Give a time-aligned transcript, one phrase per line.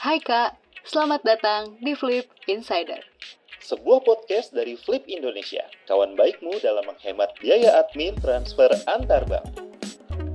[0.00, 0.56] Hai Kak,
[0.88, 3.04] selamat datang di Flip Insider.
[3.60, 9.44] Sebuah podcast dari Flip Indonesia, kawan baikmu dalam menghemat biaya admin transfer antar bank.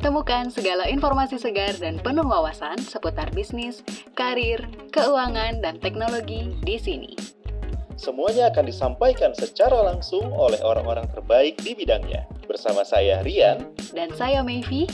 [0.05, 3.81] Temukan segala informasi segar dan penuh wawasan seputar bisnis,
[4.13, 4.61] karir,
[4.93, 7.17] keuangan, dan teknologi di sini.
[7.97, 12.29] Semuanya akan disampaikan secara langsung oleh orang-orang terbaik di bidangnya.
[12.45, 13.65] Bersama saya Rian
[13.97, 14.85] Dan saya Mayvi.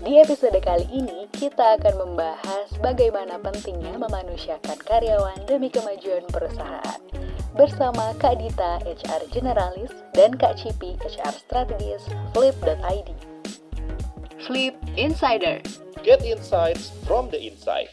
[0.00, 7.00] Di episode kali ini, kita akan membahas bagaimana pentingnya memanusiakan karyawan demi kemajuan perusahaan.
[7.52, 13.08] Bersama Kak Dita, HR Generalis, dan Kak Cipi, HR Strategis, Flip.id.
[14.40, 15.60] Flip Insider.
[16.00, 17.92] Get insights from the inside.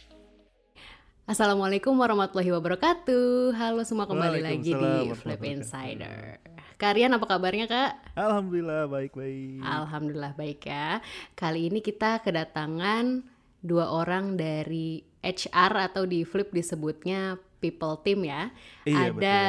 [1.27, 3.51] Assalamualaikum warahmatullahi wabarakatuh.
[3.51, 6.39] Halo semua kembali lagi di Flip Insider.
[6.77, 8.13] Kalian apa kabarnya kak?
[8.13, 9.65] Alhamdulillah baik-baik.
[9.65, 11.01] Alhamdulillah baik ya.
[11.33, 13.25] Kali ini kita kedatangan
[13.65, 18.53] dua orang dari HR atau di Flip disebutnya people team ya.
[18.85, 19.39] Iya, Ada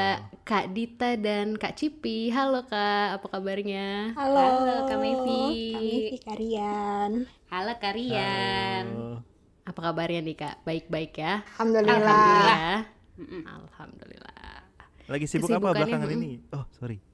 [0.40, 2.32] Kak Dita dan Kak Cipi.
[2.32, 4.16] Halo kak, apa kabarnya?
[4.16, 5.76] Halo, Kak Mevi.
[5.76, 7.10] Kak Mevi Karian.
[7.52, 8.84] Halo Karian.
[8.88, 9.20] Halo.
[9.68, 10.64] Apa kabarnya nih kak?
[10.64, 11.44] Baik-baik ya?
[11.60, 12.88] Alhamdulillah.
[13.20, 13.52] Alhamdulillah.
[13.52, 14.64] Alhamdulillah.
[15.12, 16.40] Lagi sibuk apa belakangan ini?
[16.56, 17.07] Oh sorry.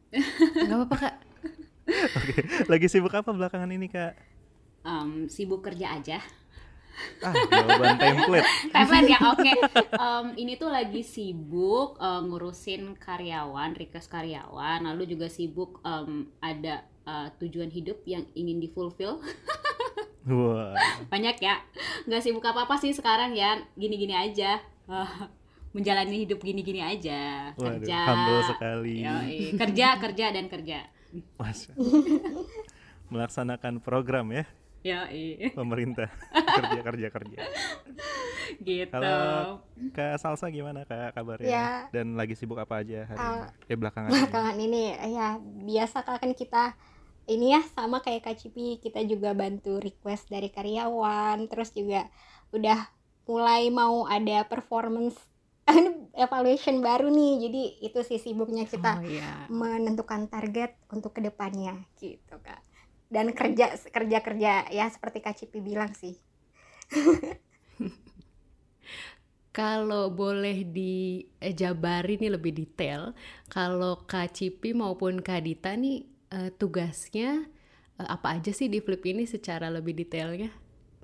[0.55, 1.15] Gak apa-apa kak.
[2.19, 4.15] Oke, lagi sibuk apa belakangan ini kak?
[4.85, 6.19] Em, sibuk kerja aja.
[7.21, 8.47] Ah jawaban template.
[8.75, 9.53] Template ya, oke.
[9.99, 16.87] Em, ini tuh lagi sibuk eh, ngurusin karyawan, request karyawan, lalu juga sibuk em, ada
[16.87, 19.19] eh, tujuan hidup yang ingin difulfill.
[20.31, 20.73] Wah.
[21.11, 21.61] Banyak ya.
[22.07, 24.63] Nggak sibuk apa-apa sih sekarang ya, gini-gini aja.
[25.75, 27.51] Eh, menjalani hidup gini-gini aja.
[27.53, 27.99] Waduh, Kerja.
[28.07, 28.97] humble sekali.
[29.03, 29.59] Yoi.
[29.59, 30.87] Kerja, kerja dan kerja.
[31.35, 31.67] Mas.
[33.07, 34.45] Melaksanakan program ya
[34.85, 35.09] Ya,
[35.51, 37.39] pemerintah kerja kerja kerja.
[38.61, 38.93] gitu.
[38.93, 41.49] Kalau Kak Salsa gimana kak kabarnya?
[41.49, 41.69] Ya.
[41.89, 43.73] Dan lagi sibuk apa aja hari Ah, ini?
[43.73, 44.15] Eh belakangan ini.
[44.15, 46.77] Belakangan ini ya biasa kan kita
[47.25, 52.05] ini ya sama kayak Kak Cipi kita juga bantu request dari karyawan terus juga
[52.53, 52.85] udah
[53.25, 55.17] mulai mau ada performance
[56.25, 59.51] evaluation baru nih jadi itu sih sibuknya kita Oh iya.
[59.51, 62.61] menentukan target untuk ke depannya gitu kak
[63.15, 63.67] dan kerja
[63.97, 66.15] kerja kerja ya seperti Kak Cipi bilang sih
[69.55, 73.15] Kalau boleh dijabari nih lebih detail,
[73.47, 76.03] kalau Kak Cipi maupun Kak Dita nih
[76.35, 77.47] eh, tugasnya
[78.03, 80.51] eh, apa aja sih di Flip ini secara lebih detailnya?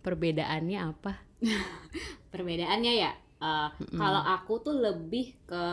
[0.03, 1.12] Perbedaannya apa?
[2.32, 5.65] Perbedaannya ya, eh, kalau aku tuh lebih ke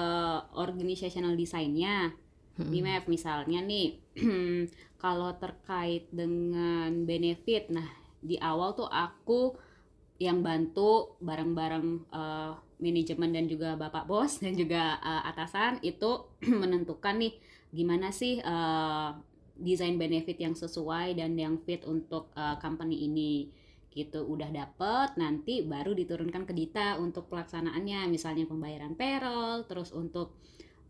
[0.55, 2.15] organizational design-nya.
[2.57, 4.01] BMF misalnya nih,
[5.03, 7.85] kalau terkait dengan benefit, nah
[8.17, 9.53] di awal tuh aku
[10.17, 16.25] yang bantu bareng-bareng eh, manajemen dan juga bapak bos dan juga eh, atasan itu
[16.61, 17.37] menentukan nih
[17.69, 19.09] gimana sih eh,
[19.57, 23.49] desain benefit yang sesuai dan yang fit untuk eh, company ini
[23.97, 30.37] gitu udah dapet nanti baru diturunkan ke Dita untuk pelaksanaannya misalnya pembayaran payroll terus untuk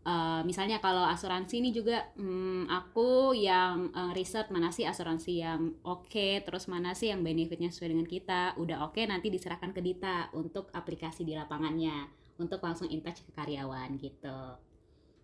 [0.04, 5.72] eh, misalnya kalau asuransi ini juga hmm, aku yang eh, riset mana sih asuransi yang
[5.88, 10.28] oke terus mana sih yang benefitnya sesuai dengan kita udah oke nanti diserahkan ke Dita
[10.36, 14.68] untuk aplikasi di lapangannya untuk langsung in touch ke karyawan gitu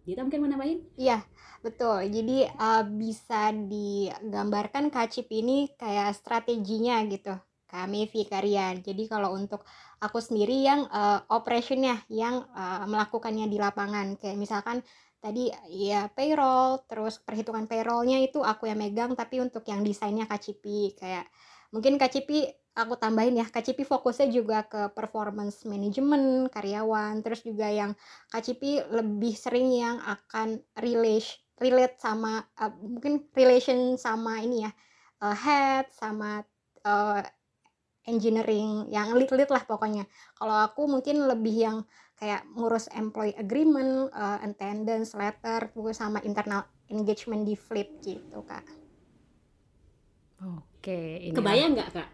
[0.04, 0.84] Dita mungkin mau nambahin?
[1.00, 1.24] Iya,
[1.64, 2.12] betul.
[2.12, 7.32] Jadi uh, bisa digambarkan Kak Cip ini kayak strateginya gitu.
[7.74, 8.78] Kak Mevi Karian.
[8.86, 9.66] Jadi kalau untuk
[9.98, 14.14] aku sendiri yang uh, operationnya, yang uh, melakukannya di lapangan.
[14.14, 14.86] Kayak misalkan
[15.18, 20.94] tadi ya payroll, terus perhitungan payrollnya itu aku yang megang, tapi untuk yang desainnya Cipi.
[20.94, 21.26] Kayak
[21.74, 22.46] mungkin Cipi
[22.78, 27.98] aku tambahin ya, Cipi fokusnya juga ke performance management karyawan, terus juga yang
[28.30, 34.70] Cipi lebih sering yang akan relate relate sama uh, mungkin relation sama ini ya
[35.22, 36.42] uh, head sama
[36.82, 37.22] uh,
[38.04, 40.04] engineering yang lead lah pokoknya.
[40.36, 41.76] Kalau aku mungkin lebih yang
[42.20, 48.64] kayak ngurus employee agreement, uh, attendance letter, terus sama internal engagement di flip gitu kak.
[50.44, 52.08] Oke, ini Kebayang nggak kak?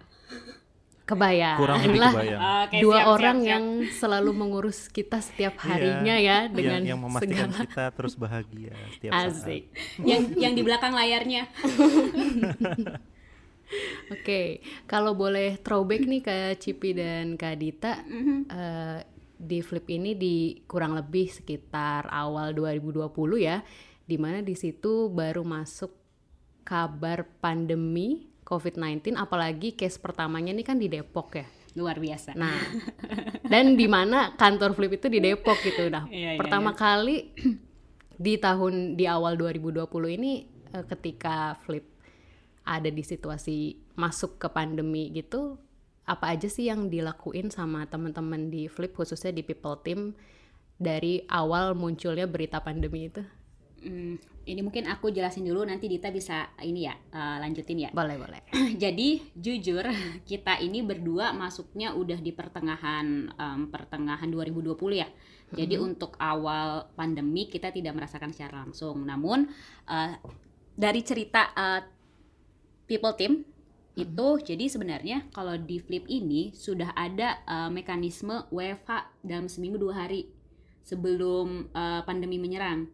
[1.11, 1.56] kebayang.
[1.59, 2.41] Kurang lebih kebayang.
[2.41, 3.50] Oke, dua siap, siap, orang siap.
[3.50, 8.14] yang selalu mengurus kita setiap Iya, harinya ya yang, dengan yang memastikan segala kita terus
[8.14, 9.62] bahagia setiap asik.
[10.06, 11.50] yang yang di belakang layarnya.
[14.11, 14.58] Oke,
[14.90, 18.02] kalau boleh throwback nih ke Cipi dan Kak Dita,
[18.50, 18.99] eh,
[19.40, 23.08] di Flip ini di kurang lebih sekitar awal 2020
[23.40, 23.62] ya,
[24.05, 25.94] di mana di situ baru masuk
[26.67, 31.46] kabar pandemi COVID-19, apalagi case pertamanya ini kan di Depok ya.
[31.78, 32.50] luar biasa Nah,
[33.52, 35.87] dan di mana kantor Flip itu di Depok gitu.
[35.87, 36.78] Nah, Iya, iya, pertama iya.
[36.82, 37.16] kali
[38.19, 39.87] di tahun di awal 2020
[40.19, 41.87] ini eh, ketika Flip
[42.65, 45.59] ada di situasi masuk ke pandemi gitu,
[46.11, 50.19] apa aja sih yang dilakuin sama teman-teman di Flip khususnya di People Team
[50.81, 53.23] dari awal munculnya berita pandemi itu?
[53.81, 58.21] Hmm, ini mungkin aku jelasin dulu nanti Dita bisa ini ya eh, lanjutin ya Boleh,
[58.21, 58.41] boleh.
[58.83, 59.89] jadi jujur
[60.29, 65.09] kita ini berdua masuknya udah di pertengahan em, pertengahan 2020 ya.
[65.51, 69.01] Jadi untuk awal pandemi kita tidak merasakan secara langsung.
[69.07, 69.49] Namun
[69.89, 70.12] eh,
[70.77, 72.00] dari cerita eh,
[72.90, 73.46] people team
[73.94, 80.02] itu jadi sebenarnya kalau di Flip ini sudah ada eh, mekanisme WFH dalam seminggu dua
[80.06, 80.26] hari
[80.82, 82.90] sebelum eh, pandemi menyerang.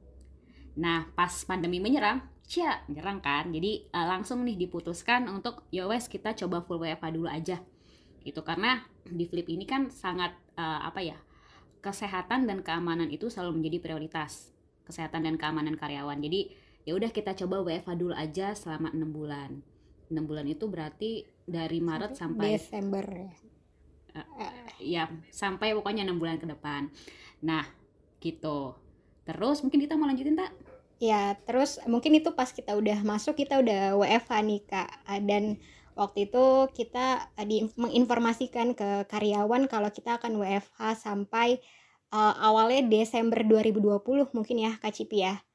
[0.77, 3.49] Nah, pas pandemi menyerang, cia, menyerang kan.
[3.49, 7.65] Jadi eh, langsung nih diputuskan untuk ya wes kita coba full WFH dulu aja.
[8.21, 11.17] Gitu karena di Flip ini kan sangat eh, apa ya?
[11.81, 14.53] Kesehatan dan keamanan itu selalu menjadi prioritas.
[14.85, 16.19] Kesehatan dan keamanan karyawan.
[16.21, 16.53] Jadi
[16.87, 19.76] ya udah kita coba WFH dulu aja selama enam bulan.
[20.11, 23.33] 6 bulan itu berarti dari Maret sampai Desember ya.
[24.81, 26.89] ya sampai pokoknya enam bulan ke depan.
[27.45, 27.63] Nah,
[28.21, 28.75] gitu.
[29.27, 30.51] Terus mungkin kita mau lanjutin tak?
[30.97, 34.91] Ya, terus mungkin itu pas kita udah masuk kita udah WFH nih Kak.
[35.05, 35.61] Ah, Dan
[35.93, 41.61] waktu itu kita ah, di, menginformasikan ke karyawan kalau kita akan WFH sampai
[42.11, 45.46] eh, awalnya Desember 2020 mungkin ya Kak Cipi ya.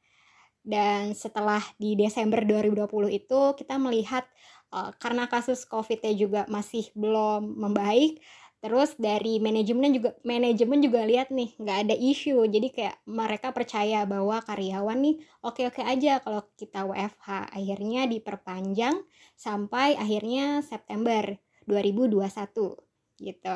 [0.62, 4.25] Dan setelah di Desember 2020 itu kita melihat
[4.74, 8.22] eh, karena kasus COVID-nya juga masih belum membaik,
[8.62, 14.06] terus dari manajemen juga manajemen juga lihat nih nggak ada isu, jadi kayak mereka percaya
[14.06, 17.58] bahwa karyawan nih oke-oke aja kalau kita WFH.
[17.58, 19.02] Akhirnya diperpanjang
[19.34, 21.25] sampai akhirnya September
[21.66, 22.78] 2021
[23.18, 23.56] gitu.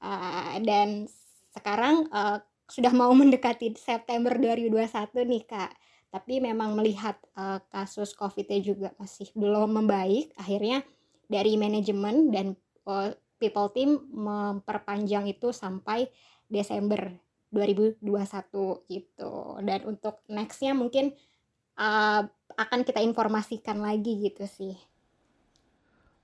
[0.00, 1.04] Eh, dan
[1.52, 2.38] sekarang eh,
[2.70, 4.88] sudah mau mendekati September 2021
[5.28, 5.79] nih Kak
[6.10, 10.82] tapi memang melihat eh, kasus COVID-nya juga masih belum membaik, akhirnya
[11.30, 12.46] dari manajemen dan
[12.90, 16.10] eh, people team memperpanjang itu sampai
[16.50, 17.14] Desember
[17.54, 18.02] 2021
[18.90, 19.34] gitu.
[19.62, 21.14] Dan untuk nextnya mungkin
[21.78, 22.22] eh,
[22.58, 24.74] akan kita informasikan lagi gitu sih.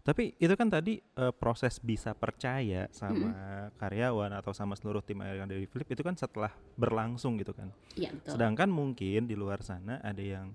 [0.06, 3.34] Tapi itu kan tadi eh, proses bisa percaya sama
[3.74, 7.74] karyawan atau sama seluruh tim yang ada di Flip itu kan setelah berlangsung gitu kan.
[7.98, 8.38] Iya, betul.
[8.38, 10.54] Sedangkan mungkin di luar sana ada yang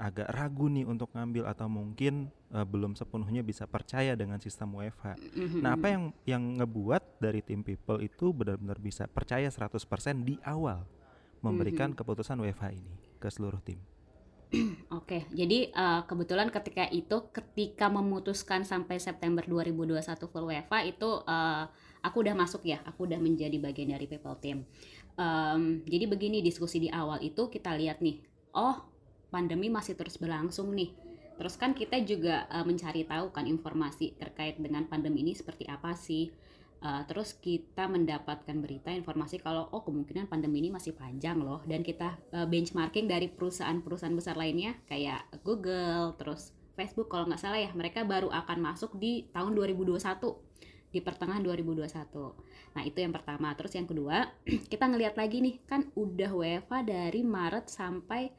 [0.00, 5.16] agak ragu nih untuk ngambil atau mungkin eh, belum sepenuhnya bisa percaya dengan sistem WFH.
[5.16, 5.60] Mhm.
[5.60, 10.88] Nah, apa yang yang ngebuat dari tim people itu benar-benar bisa percaya 100% di awal
[11.40, 13.80] memberikan keputusan WFH ini ke seluruh tim?
[14.98, 21.64] Oke, jadi eh, kebetulan ketika itu, ketika memutuskan sampai September 2021 full WFA itu eh,
[22.02, 24.66] aku udah masuk ya, aku udah menjadi bagian dari people team.
[25.14, 28.26] Em, jadi begini diskusi di awal itu kita lihat nih,
[28.56, 28.90] oh
[29.30, 30.98] pandemi masih terus berlangsung nih.
[31.38, 35.94] Terus kan kita juga eh, mencari tahu kan informasi terkait dengan pandemi ini seperti apa
[35.94, 36.26] sih.
[36.80, 41.60] Eh, terus kita mendapatkan berita informasi kalau oh kemungkinan pandemi ini masih panjang loh.
[41.68, 47.60] Dan kita eh, benchmarking dari perusahaan-perusahaan besar lainnya kayak Google terus Facebook kalau nggak salah
[47.60, 50.00] ya mereka baru akan masuk di tahun 2021
[50.90, 51.86] di pertengahan 2021
[52.72, 53.52] nah itu yang pertama.
[53.52, 54.32] Terus yang kedua
[54.72, 58.32] kita ngelihat lagi nih kan udah WFA dari Maret sampai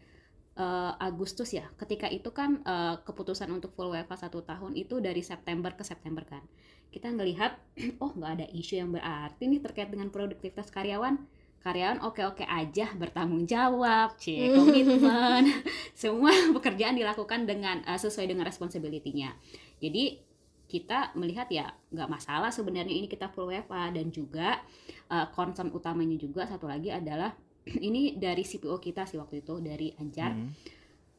[0.62, 1.66] eh, Agustus ya.
[1.74, 6.22] Ketika itu kan eh, keputusan untuk full WFA satu tahun itu dari September ke September
[6.22, 6.46] kan.
[6.94, 7.58] Kita ngelihat
[8.04, 11.18] oh nggak ada isu yang berarti nih terkait dengan produktivitas karyawan.
[11.62, 15.62] Karyawan oke-oke aja bertanggung jawab cie komitmen.
[16.02, 19.34] Semua pekerjaan dilakukan dengan eh, sesuai dengan responsibility-nya.
[19.82, 20.30] Jadi
[20.72, 24.62] kita melihat ya nggak masalah sebenarnya ini kita full WFA dan juga
[25.10, 27.34] eh, concern utamanya juga satu lagi adalah
[27.68, 30.50] ini dari CPO kita sih waktu itu dari Anjar Mhm.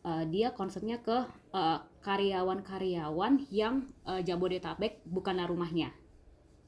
[0.03, 1.17] uh, dia concernnya ke
[1.55, 5.95] uh, karyawan-karyawan yang uh, Jabodetabek bukanlah rumahnya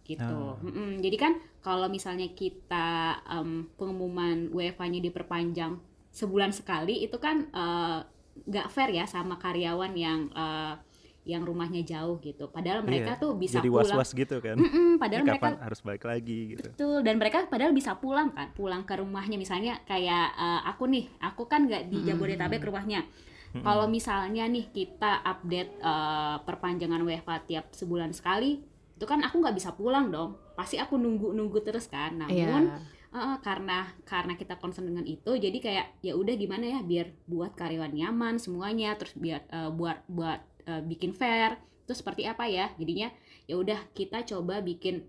[0.04, 0.21] gitu.
[0.21, 0.61] Ah.
[0.61, 1.00] Mm-mm.
[1.00, 1.33] Jadi kan
[1.64, 5.81] kalau misalnya kita um, pengumuman WFH-nya diperpanjang
[6.12, 8.04] sebulan sekali itu kan uh,
[8.45, 10.76] nggak fair ya sama karyawan yang uh,
[11.25, 12.47] yang rumahnya jauh gitu.
[12.47, 13.88] Padahal mereka Iya, tuh bisa Jadi pulang.
[13.88, 14.57] was-was gitu kan.
[14.57, 16.69] Mm-mm, Ini padahal mereka kapan harus balik lagi gitu.
[16.71, 21.09] Betul, dan mereka padahal bisa pulang kan, pulang ke rumahnya misalnya kayak eh, aku nih,
[21.19, 23.09] aku kan nggak di Jabodetabek rumahnya.
[23.50, 23.62] Mm-mm.
[23.62, 28.61] Kalau misalnya nih kita update eh, perpanjangan WFH tiap sebulan sekali,
[28.93, 30.37] itu kan aku nggak bisa pulang dong.
[30.52, 32.21] Pasti aku nunggu-nunggu terus kan.
[32.21, 32.78] Namun Iya.
[33.12, 37.54] eh, karena karena kita concern dengan itu, jadi kayak ya udah gimana ya biar buat
[37.54, 42.73] karyawan nyaman semuanya, terus biar eh, buat buat eh, bikin fair, itu seperti apa ya?
[42.76, 43.12] Jadinya
[43.44, 45.04] ya udah kita coba bikin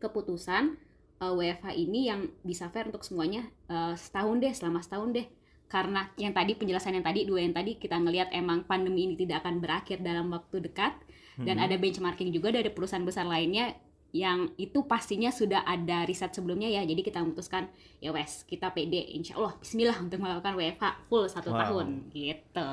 [0.00, 0.74] keputusan
[1.20, 5.26] uh, WFH ini yang bisa fair untuk semuanya uh, setahun deh selama setahun deh
[5.70, 9.46] karena yang tadi penjelasan yang tadi dua yang tadi kita ngelihat emang pandemi ini tidak
[9.46, 10.96] akan berakhir dalam waktu dekat
[11.40, 11.64] dan Hmm.
[11.68, 13.72] ada benchmarking juga dari perusahaan besar lainnya
[14.10, 17.70] yang itu pastinya sudah ada riset sebelumnya ya jadi kita memutuskan
[18.02, 21.60] ya wes kita pede insya Allah Bismillah untuk melakukan WFH full satu Wow.
[21.62, 22.66] tahun gitu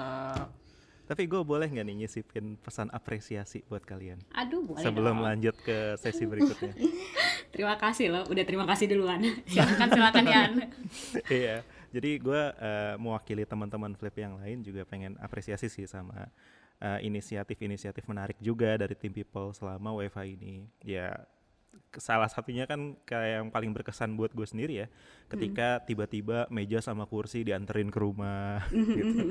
[1.07, 5.25] Tapi gue boleh nggak nih nyisipin pesan apresiasi buat kalian aduh boleh sebelum dong.
[5.25, 6.75] lanjut ke sesi berikutnya.
[7.55, 10.51] terima kasih loh udah terima kasih duluan silakan silakan Yan
[11.39, 11.63] Iya.
[11.87, 16.27] Jadi gue eh, mewakili teman-teman flip yang lain juga pengen apresiasi sih sama
[16.83, 20.67] eh, inisiatif-inisiatif menarik juga dari tim people selama WFH ini.
[20.83, 21.15] Ya
[21.97, 24.87] salah satunya kan kayak yang paling berkesan buat gue sendiri ya,
[25.27, 29.21] ketika tiba-tiba meja sama kursi dianterin ke rumah gitu.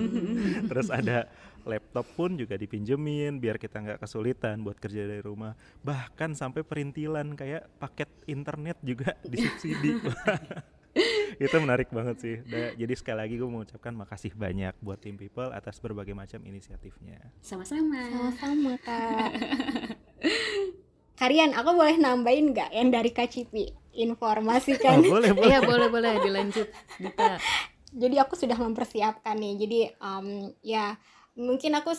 [0.68, 1.30] Terus ada
[1.66, 5.54] laptop pun juga dipinjemin biar kita nggak kesulitan buat kerja dari rumah.
[5.82, 9.96] Bahkan sampai perintilan kayak paket internet juga disubsidi.
[11.44, 12.36] itu menarik banget sih.
[12.48, 17.20] Da- jadi sekali lagi gue mengucapkan makasih banyak buat tim people atas berbagai macam inisiatifnya.
[17.44, 19.30] sama-sama Sama-sama kak.
[21.20, 23.64] Karian, aku boleh nambahin nggak yang dari Kak Cipi?
[23.96, 25.00] Informasi Oh, kan.
[25.02, 25.56] boleh boleh.
[25.56, 26.68] Iya boleh boleh dilanjut
[27.00, 27.40] Dita.
[28.02, 29.54] Jadi aku sudah mempersiapkan nih.
[29.62, 30.26] Jadi em,
[30.62, 30.96] ya
[31.38, 31.92] mungkin aku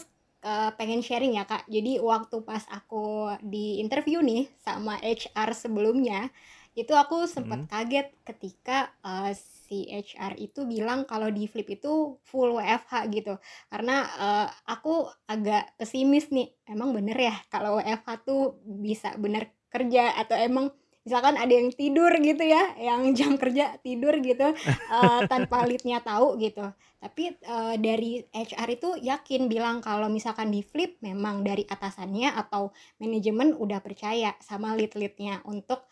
[0.45, 1.65] eh, pengen sharing ya kak.
[1.69, 6.29] Jadi waktu pas aku di interview nih sama HR sebelumnya,
[6.77, 7.69] itu aku sempat Hmm.
[7.71, 9.33] kaget ketika eh,
[9.67, 13.35] si HR itu bilang kalau di Flip itu full WFH gitu.
[13.67, 16.47] Karena eh, aku agak pesimis nih.
[16.63, 20.71] Emang bener ya kalau WFH tuh bisa bener kerja atau emang
[21.07, 26.35] misalkan ada yang tidur gitu ya, yang jam kerja tidur gitu eh, tanpa leadnya tahu
[26.35, 26.67] gitu.
[26.99, 32.75] Tapi eh, dari HR itu yakin bilang kalau misalkan di flip memang dari atasannya atau
[32.99, 35.87] manajemen udah percaya sama lead-leadnya untuk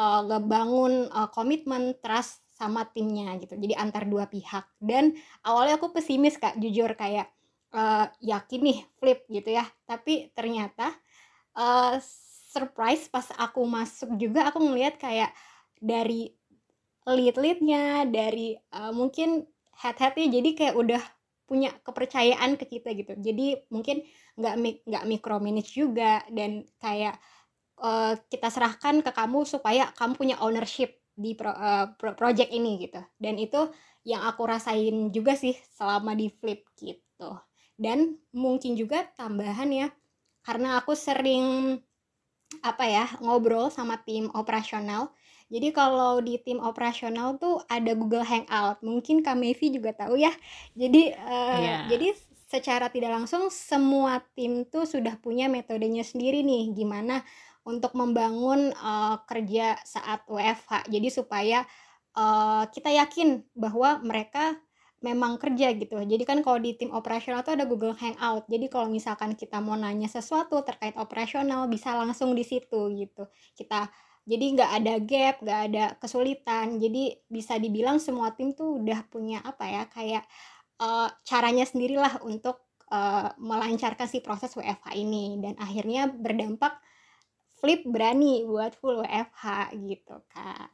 [0.00, 3.58] eh, ngebangun eh, komitmen trust sama timnya gitu.
[3.58, 4.70] Jadi antar dua pihak.
[4.78, 7.28] Dan awalnya aku pesimis kak, jujur kayak
[7.74, 9.66] eh, yakin nih flip gitu ya.
[9.84, 10.94] Tapi ternyata
[11.58, 11.98] eh,
[12.54, 15.34] surprise pas aku masuk juga aku ngelihat kayak
[15.82, 16.30] dari
[17.04, 19.42] lead-leadnya dari eh, mungkin
[19.74, 21.02] head-headnya jadi kayak udah
[21.44, 24.00] punya kepercayaan ke kita gitu jadi mungkin
[24.40, 24.54] nggak
[24.88, 27.20] nggak micromanage juga dan kayak
[27.82, 32.78] eh, kita serahkan ke kamu supaya kamu punya ownership di pro- eh, pro- project ini
[32.84, 33.70] gitu dan itu
[34.04, 37.30] yang aku rasain juga sih selama di flip gitu
[37.78, 39.88] dan mungkin juga tambahan ya
[40.44, 41.78] karena aku sering
[42.62, 45.10] apa ya ngobrol sama tim operasional
[45.52, 48.80] jadi kalau di tim operasional tuh ada Google Hangout.
[48.80, 50.32] Mungkin Kak Mevi juga tahu ya.
[50.72, 51.74] Jadi eh, Iya.
[51.84, 52.08] jadi
[52.48, 57.22] secara tidak langsung semua tim tuh sudah punya metodenya sendiri nih gimana
[57.64, 60.88] untuk membangun eh, kerja saat WFH.
[60.92, 61.58] Jadi supaya
[62.16, 64.56] eh, kita yakin bahwa mereka
[65.04, 66.00] memang kerja gitu.
[66.00, 68.48] Jadi kan kalau di tim operasional tuh ada Google Hangout.
[68.48, 73.28] Jadi kalau misalkan kita mau nanya sesuatu terkait operasional bisa langsung di situ gitu.
[73.52, 73.92] Kita
[74.24, 76.80] jadi nggak ada gap, nggak ada kesulitan.
[76.80, 80.24] Jadi bisa dibilang semua tim tuh udah punya apa ya kayak
[80.80, 86.80] eh, caranya sendirilah untuk eh, melancarkan si proses WFH ini dan akhirnya berdampak
[87.64, 90.68] Flip berani buat full WFH gitu kak.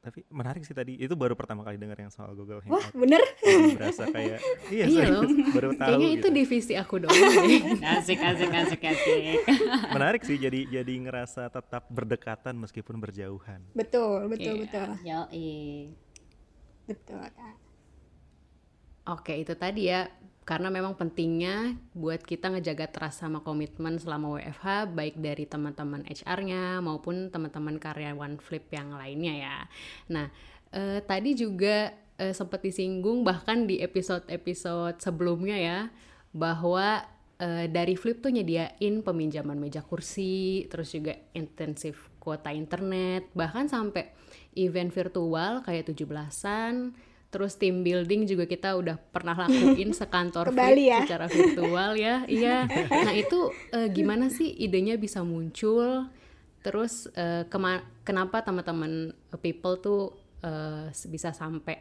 [0.00, 0.96] Tapi menarik sih tadi.
[0.96, 2.96] Itu baru pertama kali dengar yang soal Google Wah Hangout.
[2.96, 3.20] bener?
[3.38, 4.40] Jadi berasa kayak
[4.72, 5.04] iya, Iya
[5.52, 5.88] baru tahu.
[5.92, 6.28] Kayaknya itu gitu.
[6.32, 7.84] divisi aku doang deh.
[8.00, 9.44] asik asik asik asik
[9.94, 13.60] Menarik sih jadi jadi ngerasa tetap berdekatan meskipun berjauhan.
[13.76, 14.62] Betul betul Iya.
[14.64, 15.20] betul yo
[16.88, 17.56] betul kak.
[19.04, 20.08] Oke, itu tadi ya.
[20.42, 26.82] Karena memang pentingnya buat kita ngejaga trust sama komitmen selama WFH baik dari teman-teman HR-nya
[26.82, 29.58] maupun teman-teman karyawan Flip yang lainnya ya.
[30.10, 30.26] Nah,
[30.74, 35.78] eh, tadi juga eh, sempat disinggung bahkan di episode-episode sebelumnya ya
[36.34, 37.06] bahwa
[37.38, 44.10] eh, dari Flip tuh nyediain peminjaman meja kursi, terus juga intensif kuota internet, bahkan sampai
[44.58, 46.94] event virtual kayak 17-an,
[47.32, 51.00] terus team building juga kita udah pernah lakuin sekantor ya?
[51.02, 52.22] secara virtual ya.
[52.28, 52.68] Iya.
[52.92, 56.12] Nah, itu eh, gimana sih idenya bisa muncul?
[56.60, 57.08] Terus
[57.50, 60.12] kema- kenapa teman-teman eh, people tuh
[60.44, 61.80] eh, bisa sampai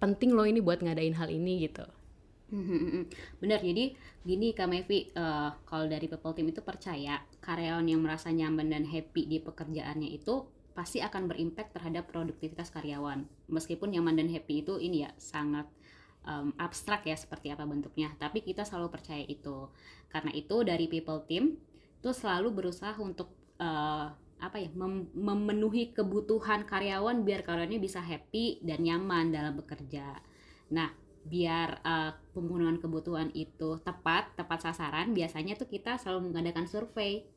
[0.00, 1.84] penting loh ini buat ngadain hal ini gitu.
[3.40, 3.94] Bener, jadi
[4.26, 8.84] gini Kak Mevi, eh, kalau dari people team itu percaya karyawan yang merasa nyaman dan
[8.86, 13.26] happy di pekerjaannya itu pasti akan berimpact terhadap produktivitas karyawan.
[13.50, 15.66] Meskipun nyaman dan happy itu ini ya sangat
[16.26, 19.68] em, abstrak ya seperti apa bentuknya, tapi kita selalu percaya itu.
[20.08, 21.58] Karena itu dari people team
[22.00, 24.08] itu selalu berusaha untuk eh,
[24.40, 30.16] apa ya mem- memenuhi kebutuhan karyawan biar karyawannya bisa happy dan nyaman dalam bekerja.
[30.72, 30.88] Nah,
[31.20, 37.28] biar uh, pemenuhan kebutuhan itu tepat tepat sasaran, biasanya tuh kita selalu mengadakan survei.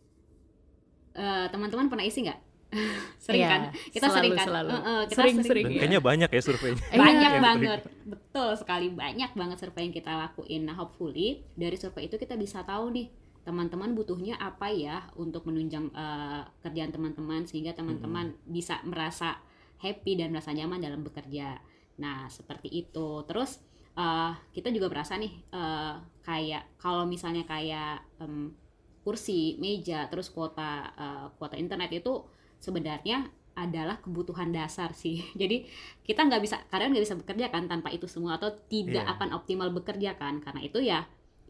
[1.14, 2.40] Uh, teman-teman pernah isi nggak?
[3.26, 3.62] sering Iya, kan?
[3.90, 4.46] Kita selalu, sering kan?
[4.48, 4.70] selalu.
[4.70, 5.66] Uh, uh, kita Sering, sering, sering.
[5.68, 5.80] Iya.
[5.80, 6.84] kayaknya banyak ya surveinya.
[6.94, 7.42] banyak Iya.
[7.42, 12.36] banget betul sekali banyak banget survei yang kita lakuin nah hopefully dari survei itu kita
[12.36, 13.08] bisa tahu nih
[13.44, 19.36] teman-teman butuhnya apa ya untuk menunjang eh, kerjaan teman-teman sehingga teman-teman bisa merasa
[19.78, 21.60] happy dan merasa nyaman dalam bekerja
[21.94, 23.60] nah seperti itu terus
[23.94, 28.56] eh, kita juga merasa nih eh, kayak kalau misalnya kayak em,
[29.04, 32.24] kursi meja terus kuota eh, kuota internet itu
[32.64, 35.20] sebenarnya adalah kebutuhan dasar sih.
[35.42, 35.68] Jadi
[36.08, 39.14] kita nggak bisa karyawan nggak bisa bekerja kan tanpa itu semua atau tidak Iya.
[39.20, 40.40] akan optimal bekerja kan.
[40.40, 41.04] Karena itu ya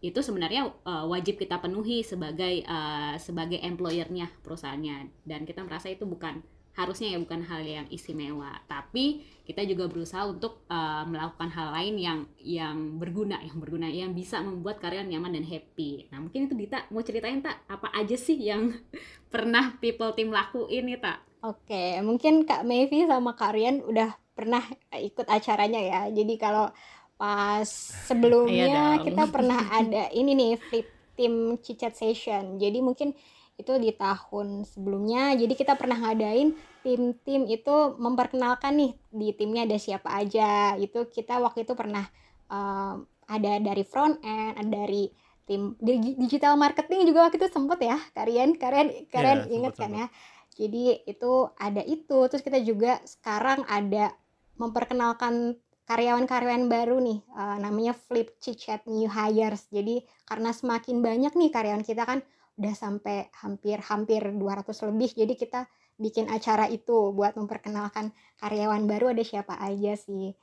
[0.04, 5.24] itu sebenarnya uh, wajib kita penuhi sebagai uh, sebagai employernya perusahaannya.
[5.24, 6.44] Dan kita merasa itu bukan
[6.74, 8.50] harusnya ya bukan hal yang istimewa.
[8.66, 14.12] Tapi kita juga berusaha untuk uh, melakukan hal lain yang yang berguna yang berguna yang
[14.16, 16.10] bisa membuat karyawan nyaman dan happy.
[16.10, 16.90] Nah mungkin itu Dita.
[16.90, 18.74] Mau ceritain tak apa aja sih yang
[19.34, 21.22] pernah people team lakuin nih tak?
[21.44, 24.64] Oke, mungkin Kak Mevi sama Kak Rian udah pernah
[24.96, 26.02] ikut acaranya ya.
[26.10, 26.72] Jadi kalau
[27.20, 27.68] pas
[28.10, 32.58] sebelumnya Iya kita pernah ada ini nih flip team chit-chat session.
[32.58, 33.14] Jadi mungkin
[33.58, 35.38] itu di tahun sebelumnya.
[35.38, 40.74] Jadi kita pernah ngadain tim-tim itu memperkenalkan nih di timnya ada siapa aja.
[40.76, 42.06] Itu kita waktu itu pernah
[42.50, 45.08] um, ada dari front end, ada dari
[45.44, 47.98] tim di- digital marketing juga waktu itu sempet ya.
[48.18, 50.00] Kalian kalian kalian sempet, inget kan sempet.
[50.02, 50.08] ya?
[50.54, 52.18] Jadi itu ada itu.
[52.30, 54.14] Terus kita juga sekarang ada
[54.58, 59.68] memperkenalkan karyawan-karyawan baru nih eh, namanya Flip Chit-Chat New Hires.
[59.70, 62.24] Jadi karena semakin banyak nih karyawan kita kan
[62.58, 65.10] udah sampai hampir-hampir 200 lebih.
[65.14, 65.66] Jadi kita
[65.98, 70.34] bikin acara itu buat memperkenalkan karyawan baru ada siapa aja sih.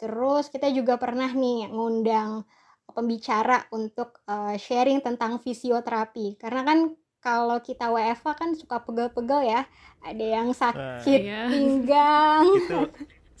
[0.00, 2.48] Terus kita juga pernah nih ngundang
[2.90, 6.40] pembicara untuk eh, sharing tentang fisioterapi.
[6.40, 6.78] Karena kan
[7.20, 9.62] kalau kita WFA kan suka pegel-pegel ya.
[10.00, 11.52] Ada yang sakit iya.
[11.52, 12.44] pinggang.
[12.56, 12.80] Itu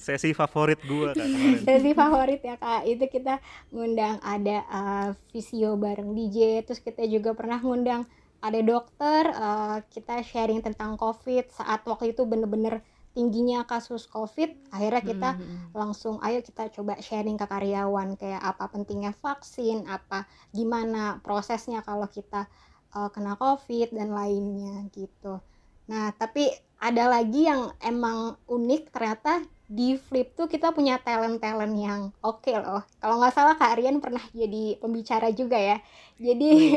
[0.00, 1.60] sesi favorit gua kak kemarin.
[1.60, 3.36] Sesi favorit ya kak itu kita
[3.68, 8.08] ngundang ada uh, visio bareng DJ terus kita juga pernah ngundang
[8.40, 12.80] ada dokter uh, kita sharing tentang covid saat waktu itu bener-bener
[13.12, 15.74] tingginya kasus covid akhirnya kita Hmm.
[15.74, 22.06] langsung ayo kita coba sharing ke karyawan kayak apa pentingnya vaksin apa gimana prosesnya kalau
[22.06, 22.46] kita
[22.94, 25.42] uh, kena covid dan lainnya gitu
[25.84, 32.10] nah tapi ada lagi yang emang unik ternyata di Flip tuh kita punya talent-talent yang
[32.26, 32.82] oke loh.
[32.98, 35.78] Kalau nggak salah Kak Aryan pernah jadi pembicara juga ya.
[36.18, 36.74] Jadi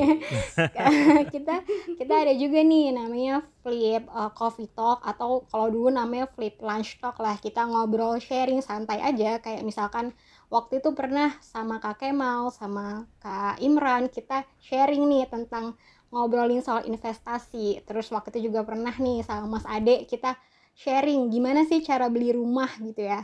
[1.34, 1.56] kita
[1.97, 7.01] kita ada juga nih namanya Flip uh, Coffee Talk atau kalau dulu namanya Flip Lunch
[7.01, 7.34] Talk lah.
[7.41, 10.13] Kita ngobrol sharing santai aja kayak misalkan
[10.53, 15.73] waktu itu pernah sama Kak Kemal sama Kak Imran kita sharing nih tentang
[16.13, 17.82] ngobrolin soal investasi.
[17.89, 20.38] Terus waktu itu juga pernah nih sama Mas Ade kita
[20.73, 23.23] sharing gimana sih cara beli rumah gitu ya.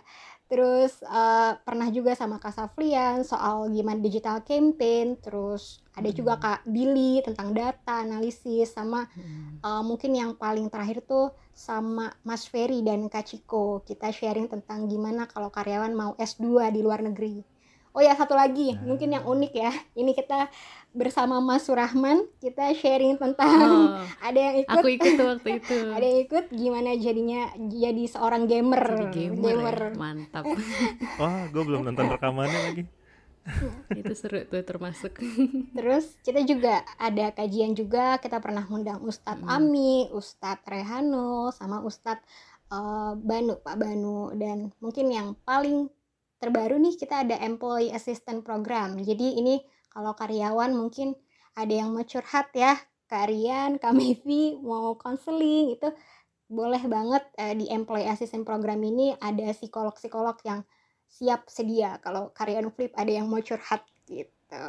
[0.50, 5.22] Terus eh, pernah juga sama Kak Saflian soal gimana digital campaign.
[5.22, 9.62] Terus ada juga Kak Billy tentang data analisis sama Hmm.
[9.62, 13.86] eh, mungkin yang paling terakhir tuh sama Mas Ferry dan Kak Ciko.
[13.86, 17.59] Kita sharing tentang gimana kalau karyawan mau S2 di luar negeri.
[17.92, 19.70] Oh ya satu lagi mungkin yang unik ya.
[19.94, 20.48] Ini kita
[20.90, 23.98] bersama Mas Surahman kita sharing tentang Oh,
[24.28, 25.78] ada yang ikut aku ikut waktu itu.
[25.96, 29.90] ada yang ikut gimana jadinya jadi seorang gamer Jadi gamer, ya.
[29.96, 30.46] mantap.
[31.20, 32.84] Wah, gue belum nonton rekamannya lagi.
[33.92, 35.18] itu seru tuh termasuk.
[35.74, 39.50] terus kita juga ada kajian juga kita pernah ngundang Ustadz Hmm.
[39.50, 42.22] Ami Ustadz Rehano sama Ustadz
[42.70, 45.90] eh, Banu Pak Banu dan mungkin yang paling
[46.40, 51.14] terbaru nih kita ada Employee Assistant Program jadi ini kalau karyawan mungkin
[51.54, 55.90] ada yang mau curhat ya Karian, Kak Mevi mau konseling itu
[56.46, 60.62] boleh banget eh, di Employee Assistant Program ini ada psikolog-psikolog yang
[61.10, 64.62] siap sedia kalau karyawan flip ada yang mau curhat gitu.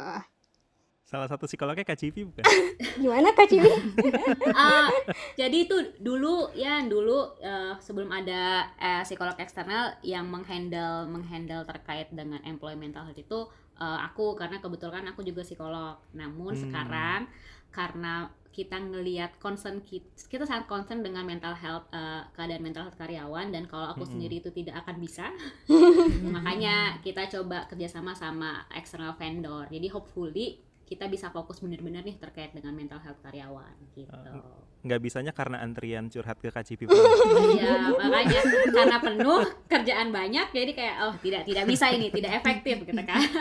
[1.11, 2.47] Salah satu psikolognya Kak Cipi bukan?
[3.01, 3.67] Gimana Kak Cibi?
[4.51, 4.91] Ah,
[5.39, 12.07] jadi itu dulu ya dulu eh, sebelum ada eh, psikolog eksternal yang menghandle menghandle terkait
[12.11, 13.39] dengan employee mental health itu
[13.79, 15.95] eh, aku karena kebetulan aku juga psikolog.
[16.15, 16.59] Namun Hmm.
[16.59, 17.27] sekarang
[17.71, 22.99] karena kita ngelihat concern kita, kita sangat concern dengan mental health eh, keadaan mental health
[22.99, 24.11] karyawan dan kalau aku Mm-mm.
[24.11, 25.31] sendiri itu tidak akan bisa
[26.35, 32.51] makanya kita coba kerjasama sama external vendor jadi hopefully kita bisa fokus bener-bener nih terkait
[32.51, 34.11] dengan mental health karyawan gitu.
[34.11, 36.91] Uh, nggak bisanya karena antrian curhat ke KCP
[37.55, 38.41] Iya makanya
[38.75, 43.23] karena penuh kerjaan banyak jadi kayak oh tidak tidak bisa ini tidak efektif gitu kan.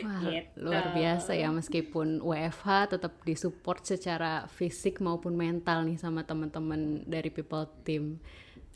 [0.00, 0.64] Wah, gitu.
[0.64, 7.28] luar biasa ya meskipun WFH tetap disupport secara fisik maupun mental nih sama teman-teman dari
[7.28, 8.16] people team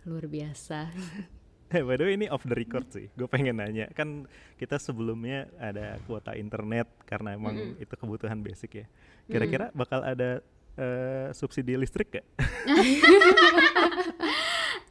[0.04, 0.92] luar biasa.
[1.88, 4.28] By the way ini off the record sih, gue pengen nanya kan
[4.60, 7.82] kita sebelumnya ada kuota internet karena emang mm -hmm.
[7.84, 8.86] itu kebutuhan basic ya.
[9.26, 10.44] Kira-kira bakal ada
[10.78, 12.26] uh, subsidi listrik gak?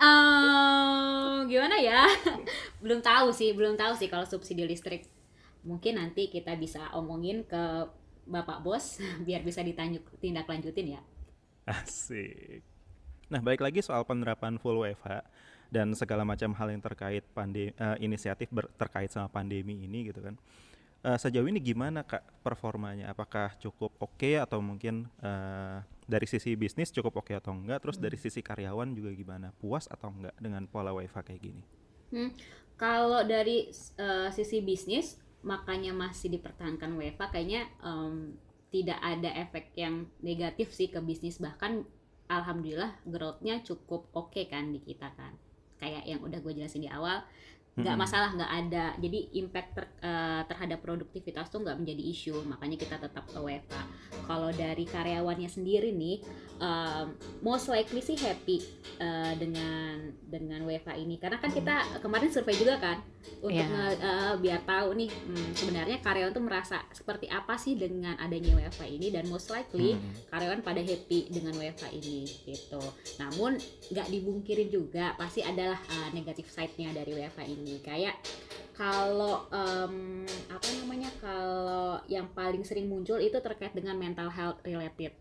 [0.01, 2.03] um, gimana ya?
[2.83, 5.07] belum tahu sih, belum tahu sih kalau subsidi listrik.
[5.63, 7.87] Mungkin nanti kita bisa omongin ke
[8.27, 11.01] bapak bos biar bisa ditindak lanjutin ya.
[11.63, 12.63] Asik.
[13.31, 15.23] Nah, baik lagi soal penerapan full WFH
[15.73, 20.21] dan segala macam hal yang terkait pandemi uh, inisiatif ber, terkait sama pandemi ini gitu
[20.21, 20.37] kan.
[21.03, 23.09] Uh, sejauh ini gimana kak performanya?
[23.09, 27.81] Apakah cukup oke okay, atau mungkin uh, dari sisi bisnis cukup oke okay atau enggak?
[27.81, 28.05] Terus hmm.
[28.05, 29.49] dari sisi karyawan juga gimana?
[29.57, 31.63] Puas atau enggak dengan pola WFH kayak gini?
[32.13, 32.29] Hmm,
[32.77, 38.37] kalau dari uh, sisi bisnis makanya masih dipertahankan WFH kayaknya um,
[38.71, 41.83] tidak ada efek yang negatif sih ke bisnis bahkan
[42.31, 45.35] alhamdulillah growth-nya cukup oke okay kan di kita kan
[45.83, 47.19] kayak yang udah gue jelasin di awal
[47.73, 48.85] nggak masalah nggak ada.
[49.01, 53.73] Jadi impact ter, uh, terhadap produktivitas tuh nggak menjadi isu makanya kita tetap ke WFH
[54.29, 56.21] kalau dari karyawannya sendiri nih
[56.61, 58.61] um, most likely sih happy
[59.01, 61.17] uh, dengan dengan WFH ini.
[61.17, 63.01] Karena kan kita kemarin survei juga kan
[63.41, 63.67] untuk yeah.
[63.97, 63.97] Iya.
[63.97, 68.85] uh, biar tahu nih hmm, sebenarnya karyawan tuh merasa seperti apa sih dengan adanya WFH
[68.85, 70.29] ini dan most likely hmm.
[70.29, 72.83] karyawan pada happy dengan WFH ini gitu
[73.17, 73.57] namun
[73.89, 78.15] nggak dibungkirin juga pasti adalah uh, negatif side-nya dari WFH ini ini kayak
[78.75, 85.15] kalau um, apa namanya kalau yang paling sering muncul itu terkait dengan mental health related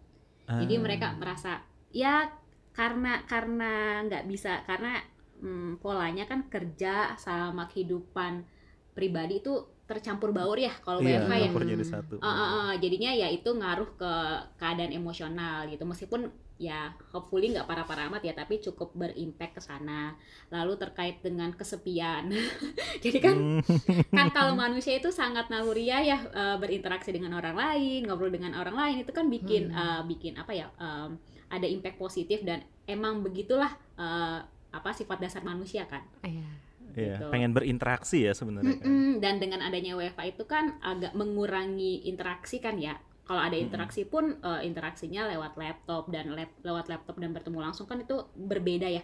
[0.51, 0.59] uh.
[0.59, 1.63] jadi mereka merasa
[1.95, 2.29] ya
[2.73, 4.99] karena karena nggak bisa karena
[5.43, 8.47] um, polanya kan kerja sama kehidupan
[8.95, 12.15] pribadi itu tercampur baur ya kalau iya, WFH yang jadi satu.
[12.17, 14.13] Uh, uh, uh, jadinya ya itu ngaruh ke
[14.57, 20.15] keadaan emosional gitu meskipun ya hopefully nggak parah-parah amat ya tapi cukup berimpact ke sana
[20.55, 22.31] lalu terkait dengan kesepian
[23.03, 24.15] jadi kan hmm.
[24.15, 28.79] kan kalau manusia itu sangat naluriah ya uh, berinteraksi dengan orang lain ngobrol dengan orang
[28.79, 29.77] lain itu kan bikin hmm.
[29.77, 31.19] uh, bikin apa ya um,
[31.51, 36.49] ada impact positif dan emang begitulah uh, apa sifat dasar manusia kan iya
[36.93, 37.33] Iya, gitu.
[37.33, 38.77] pengen berinteraksi ya sebenarnya.
[38.77, 39.23] Mm -mm, kan.
[39.25, 44.37] Dan dengan adanya WFA itu kan agak mengurangi interaksi kan ya kalau ada interaksi pun
[44.43, 49.01] uh, interaksinya lewat laptop dan lap, lewat laptop dan bertemu langsung kan itu berbeda ya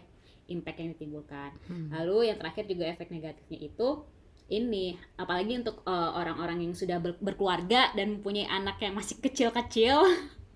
[0.50, 1.50] impact yang ditimbulkan.
[1.70, 1.88] Hmm.
[1.94, 4.04] Lalu yang terakhir juga efek negatifnya itu
[4.48, 10.02] ini apalagi untuk uh, orang-orang yang sudah ber berkeluarga dan mempunyai anak yang masih kecil-kecil.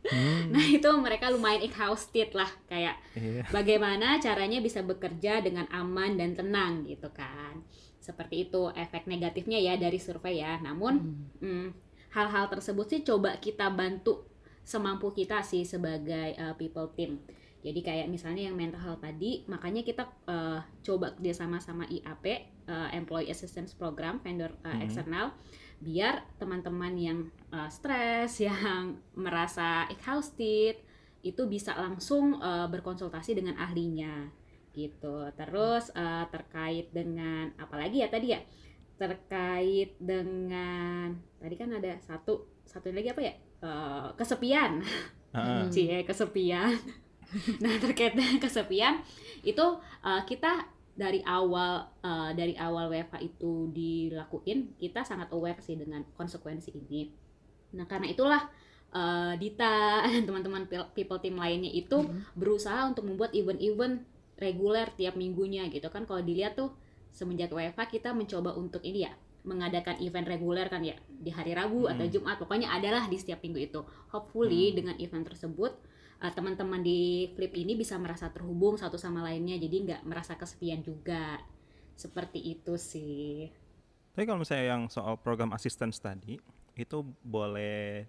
[0.02, 0.50] Hmm.
[0.50, 3.46] nah itu mereka lumayan exhausted lah kayak yeah.
[3.54, 7.62] bagaimana caranya bisa bekerja dengan aman dan tenang gitu kan
[8.02, 11.38] seperti itu efek negatifnya ya dari survei ya namun hmm.
[11.38, 11.68] Hmm,
[12.18, 17.18] hal-hal tersebut sih coba kita bantu semampu kita sih sebagai uh, people team.
[17.62, 22.26] Jadi kayak misalnya yang mental health tadi, makanya kita uh, coba kerjasama sama IAP,
[22.66, 24.82] uh, eh, Employee Assistance Program, vendor uh, hmm.
[24.82, 25.30] eksternal,
[25.82, 27.18] biar teman-teman yang
[27.50, 30.78] uh, stres, yang merasa exhausted,
[31.22, 34.30] itu bisa langsung uh, berkonsultasi dengan ahlinya
[34.72, 35.28] gitu.
[35.34, 38.40] Terus uh, terkait dengan apalagi ya tadi ya,
[38.96, 41.10] terkait dengan
[41.42, 43.34] tadi kan ada satu satu lagi apa ya
[43.66, 44.78] uh, kesepian
[45.34, 45.66] uh.
[45.74, 46.78] cie kesepian
[47.62, 49.02] nah terkait dengan kesepian
[49.42, 49.66] itu
[50.06, 56.04] uh, kita dari awal uh, dari awal WFH itu dilakuin kita sangat aware sih dengan
[56.16, 57.08] konsekuensi ini
[57.72, 58.42] nah karena itulah
[58.92, 62.36] uh, Dita dan teman-teman people team lainnya itu mm-hmm.
[62.36, 64.04] berusaha untuk membuat event-event
[64.36, 66.74] reguler tiap minggunya gitu kan kalau dilihat tuh
[67.12, 71.86] semenjak WFH kita mencoba untuk ini ya mengadakan event reguler kan ya di hari Rabu
[71.86, 71.92] hmm.
[71.94, 73.80] atau Jumat pokoknya adalah di setiap minggu itu
[74.14, 74.74] hopefully hmm.
[74.78, 75.72] dengan event tersebut
[76.22, 80.80] uh, teman-teman di Flip ini bisa merasa terhubung satu sama lainnya jadi nggak merasa kesepian
[80.80, 81.42] juga
[81.98, 83.50] seperti itu sih
[84.14, 86.38] tapi kalau misalnya yang soal program assistance tadi
[86.78, 88.06] itu boleh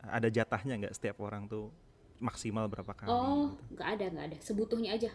[0.00, 1.74] ada jatahnya nggak setiap orang tuh
[2.22, 3.76] maksimal berapa kali oh gitu?
[3.76, 3.96] nggak gitu?
[3.98, 5.10] ada nggak ada sebutuhnya aja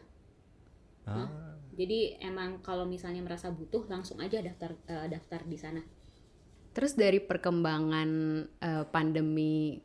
[1.07, 1.25] ah.
[1.25, 1.29] Nah,
[1.73, 5.81] jadi emang kalau misalnya merasa butuh langsung aja daftar uh, daftar di sana
[6.71, 8.09] terus dari perkembangan
[8.63, 9.81] uh, pandemi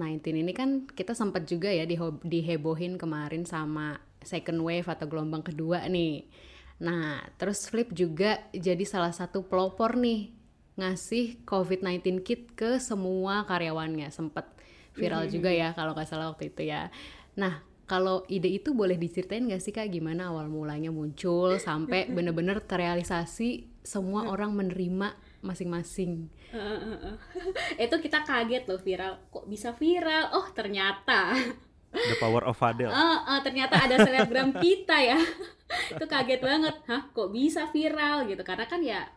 [0.00, 1.84] COVID-19 ini kan kita sempat juga ya
[2.24, 6.24] dihebohin kemarin sama second wave atau gelombang kedua nih.
[6.80, 10.32] Nah, terus Flip juga jadi salah satu pelopor nih
[10.80, 14.08] ngasih COVID-19 kit ke semua karyawannya.
[14.08, 14.48] Sempet
[14.96, 15.32] viral Mhm.
[15.36, 16.88] juga ya kalau nggak salah waktu itu ya.
[17.36, 22.62] Nah, kalau ide itu boleh diceritain nggak sih kak gimana awal mulanya muncul sampai bener-bener
[22.64, 26.28] terrealisasi semua orang menerima masing-masing.
[27.84, 29.12] itu kita kaget loh viral.
[29.32, 30.32] Kok bisa viral?
[30.36, 31.36] Oh ternyata.
[31.90, 32.86] The power of Fadel.
[32.86, 35.18] Eh, eh, ternyata ada selebgram kita ya.
[35.94, 36.74] Itu kaget banget.
[36.86, 38.42] Hah kok bisa viral gitu?
[38.46, 39.10] Karena kan ya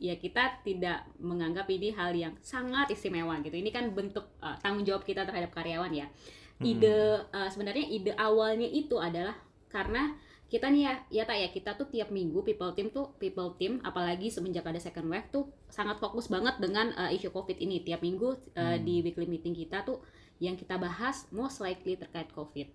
[0.00, 3.58] ya kita tidak menganggap ini hal yang sangat istimewa gitu.
[3.58, 6.06] Ini kan bentuk eh, tanggung jawab kita terhadap karyawan ya.
[6.62, 9.34] Ide eh, sebenarnya ide awalnya itu adalah
[9.66, 10.14] karena
[10.50, 13.78] kita nih ya ya tak ya kita tuh tiap minggu people team tuh people team
[13.80, 17.86] apalagi semenjak ada second wave tuh sangat fokus banget dengan eh, isu covid ini.
[17.86, 18.82] Tiap minggu eh, Hmm.
[18.82, 20.02] di weekly meeting kita tuh
[20.42, 22.66] yang kita bahas most likely terkait covid.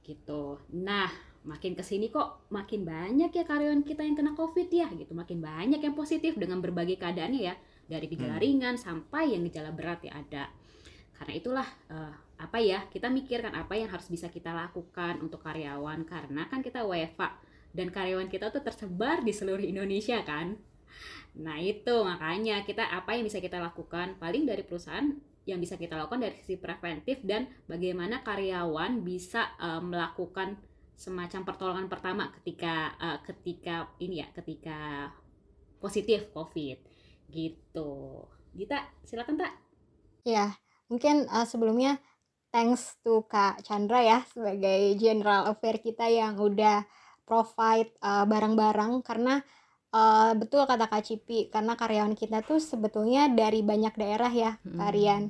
[0.00, 0.42] Gitu.
[0.78, 5.10] Nah makin ke sini kok makin banyak ya karyawan kita yang kena covid ya gitu.
[5.10, 7.54] Makin banyak yang positif dengan berbagai keadaannya ya.
[7.90, 8.44] Dari gejala Hmm.
[8.46, 10.46] ringan sampai yang gejala berat ya ada.
[11.18, 16.08] Karena itulah eh, apa ya kita mikirkan apa yang harus bisa kita lakukan untuk karyawan
[16.08, 17.36] karena kan kita WFA
[17.76, 20.56] dan karyawan kita tuh tersebar di seluruh Indonesia kan
[21.36, 25.94] nah itu makanya kita apa yang bisa kita lakukan paling dari perusahaan yang bisa kita
[25.94, 30.58] lakukan dari sisi preventif dan bagaimana karyawan bisa eh, melakukan
[30.98, 35.12] semacam pertolongan pertama ketika eh, ketika ini ya ketika
[35.80, 36.78] positif COVID
[37.32, 37.90] gitu.
[38.52, 39.52] Gita, silakan tak.
[40.26, 40.58] Ya,
[40.90, 42.02] mungkin uh, sebelumnya
[42.50, 46.84] thanks to Kak Chandra ya sebagai General Affair kita yang udah
[47.22, 49.38] provide uh, barang-barang karena
[49.90, 54.78] uh, betul kata Kak Cipi karena karyawan kita tuh sebetulnya dari banyak daerah ya Hmm.
[54.78, 55.24] karyawan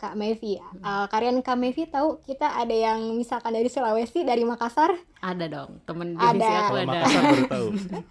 [0.00, 0.56] Kak Mevi.
[0.80, 5.84] Uh, karyawan Kak Mevi tahu kita ada yang misalkan dari Sulawesi, dari Makassar, Ada dong,
[5.84, 6.32] temen Ada.
[6.32, 6.88] divisi aku Kalau ada.
[6.88, 7.66] Makassar baru tahu.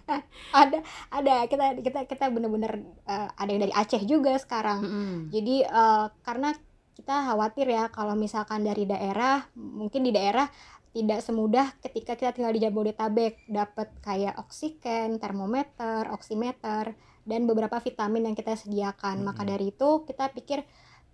[0.62, 0.78] ada
[1.10, 2.72] ada kita kita kita bener-bener
[3.10, 4.78] uh, ada yang dari Aceh juga sekarang.
[4.86, 5.14] Mm-mm.
[5.34, 6.54] Jadi eh, karena
[7.00, 10.44] kita khawatir ya kalau misalkan dari daerah, mungkin di daerah
[10.92, 16.92] tidak semudah ketika kita tinggal di Jabodetabek dapat kayak oksigen, termometer, oximeter
[17.24, 19.24] dan beberapa vitamin yang kita sediakan.
[19.24, 19.52] Maka Mm-mm.
[19.56, 20.60] dari itu kita pikir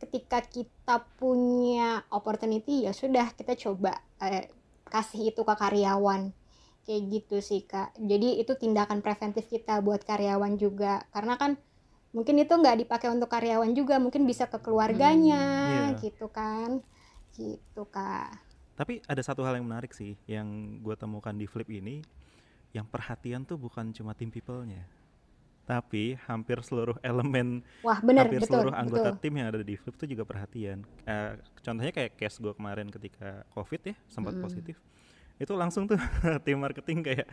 [0.02, 3.94] ketika kita punya opportunity ya sudah kita coba
[4.26, 4.50] eh,
[4.90, 6.34] kasih itu ke karyawan.
[6.82, 7.98] Kayak gitu sih, Kak.
[7.98, 11.02] Jadi itu tindakan preventif kita buat karyawan juga.
[11.10, 11.58] Karena kan
[12.16, 16.00] mungkin itu nggak dipakai untuk karyawan juga mungkin bisa ke keluarganya Hmm, iya.
[16.02, 16.70] gitu kan
[17.36, 18.28] gitu kak
[18.76, 22.04] Tapi ada satu hal yang menarik sih yang gue temukan di Flip ini,
[22.76, 24.84] yang perhatian tuh bukan cuma tim people-nya,
[25.64, 29.74] tapi hampir seluruh elemen, wah bener hampir betul seluruh anggota betul tim yang ada di
[29.80, 30.84] Flip tuh juga perhatian.
[31.08, 31.32] Eh,
[31.64, 34.42] contohnya kayak case gue kemarin ketika COVID ya sempat Mm-mm.
[34.42, 34.76] positif,
[35.36, 36.00] itu langsung tuh
[36.44, 37.26] tim marketing kayak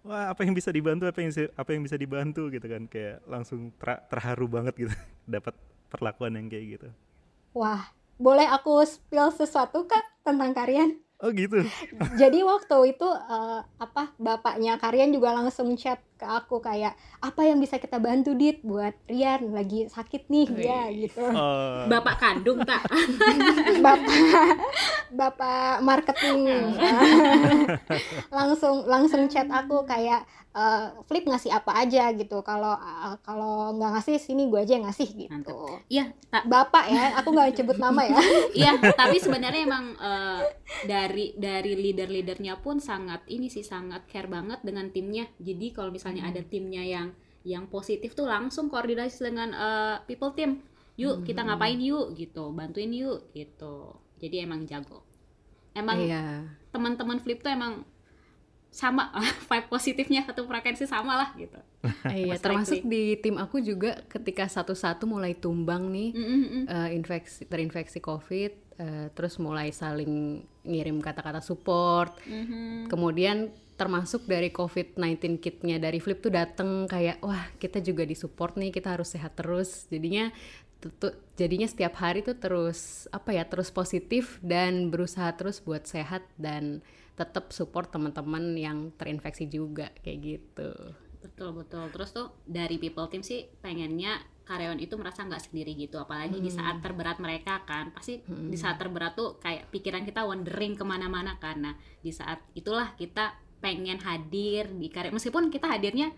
[0.00, 3.72] wah apa yang bisa dibantu apa yang apa yang bisa dibantu gitu kan kayak langsung
[3.76, 4.94] ter- terharu banget gitu
[5.40, 5.52] dapat
[5.90, 6.88] perlakuan yang kayak gitu.
[7.52, 11.60] wah boleh aku spill sesuatu kak tentang Karian Oh gitu.
[12.16, 17.60] jadi waktu itu eh, apa bapaknya Karian juga langsung chat ke aku kayak apa yang
[17.60, 20.48] bisa kita bantu dit buat Rian lagi sakit nih?
[20.48, 21.20] Dia gitu.
[21.20, 22.88] Oh, Bapak kandung tak.
[23.84, 24.16] bapak
[25.12, 26.48] bapak marketing.
[28.36, 33.90] Langsung langsung chat aku kayak eh, flip ngasih apa aja gitu kalau eh, kalau nggak
[33.98, 35.58] ngasih sini gue aja yang ngasih gitu.
[35.86, 36.50] Iya, tak.
[36.50, 38.18] bapak ya aku nggak sebut nama ya
[38.66, 40.42] Iya, tapi sebenarnya emang eh,
[40.84, 45.30] dari dari leader-leadernya pun sangat ini sih sangat care banget dengan timnya.
[45.38, 50.60] Jadi kalau misalnya ada timnya yang yang positif tuh langsung koordinasi dengan eh, people team.
[51.00, 52.52] Yuk, kita ngapain yuk gitu.
[52.52, 53.96] Bantuin yuk gitu.
[54.20, 55.00] Jadi emang jago.
[55.72, 56.44] Emang Iya.
[56.74, 57.86] teman-teman flip tuh emang
[58.70, 59.10] sama
[59.50, 61.58] vibe positifnya satu frekuensi sama lah gitu.
[62.06, 66.64] Iya, Most termasuk di tim aku juga ketika satu-satu mulai tumbang nih Mm, mm, mm.
[66.70, 72.14] eh, infeksi terinfeksi COVID, eh, terus mulai saling ngirim kata-kata support.
[72.24, 72.86] Mhm.
[72.86, 78.70] Kemudian termasuk dari COVID-19 kitnya dari Flip tuh dateng kayak wah kita juga disupport nih
[78.70, 79.88] kita harus sehat terus.
[79.88, 80.30] Jadinya
[80.80, 86.24] tuh jadinya setiap hari tuh terus apa ya terus positif dan berusaha terus buat sehat
[86.40, 86.84] dan
[87.20, 90.72] tetap support teman-teman yang terinfeksi juga kayak gitu.
[91.20, 91.84] Betul betul.
[91.92, 94.16] Terus tuh dari people team sih pengennya
[94.48, 96.00] karyawan itu merasa nggak sendiri gitu.
[96.00, 97.92] Apalagi di saat terberat mereka kan.
[97.92, 102.96] Pasti di saat terberat tuh kayak pikiran kita wandering ke mana-mana karena di saat itulah
[102.96, 106.08] kita pengen hadir di karya meskipun kita hadirnya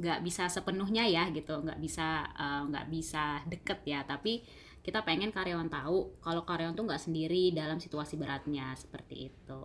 [0.00, 4.44] nggak bisa sepenuhnya ya gitu nggak bisa eh, nggak bisa deket ya tapi
[4.80, 9.64] kita pengen karyawan tahu kalau karyawan tuh nggak sendiri dalam situasi beratnya seperti itu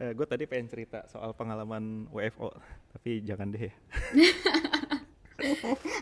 [0.00, 2.48] Eh, gue tadi pengen cerita soal pengalaman WFO,
[2.88, 3.74] tapi jangan deh ya.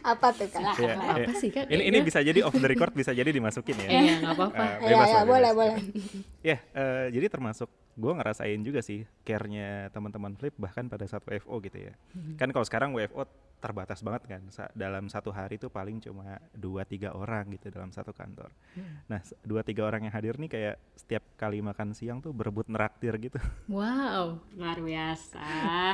[0.02, 0.74] Apa tuh kak?
[0.78, 1.14] Iya, Kak.
[1.14, 1.34] apa iya.
[1.38, 3.88] sih kak Ini ini bisa jadi off the record bisa jadi dimasukin ya.
[3.90, 4.64] Iya nggak apa-apa.
[4.82, 5.58] Iya bebas ya lah, boleh bebas.
[5.58, 5.76] boleh.
[6.48, 11.54] Ya, eh, jadi termasuk gue ngerasain juga sih care-nya teman-teman Flip bahkan pada saat WFO
[11.62, 11.94] gitu ya.
[12.34, 13.26] Kan kalau sekarang WFO
[13.58, 14.42] terbatas banget kan.
[14.48, 18.50] Sa- dalam satu hari itu paling cuma dua tiga orang gitu dalam satu kantor.
[19.04, 22.66] Nah, s- dua tiga orang yang hadir nih kayak setiap kali makan siang tuh berebut
[22.66, 23.38] neraktir gitu.
[23.68, 24.38] Wow.
[24.52, 25.44] luar biasa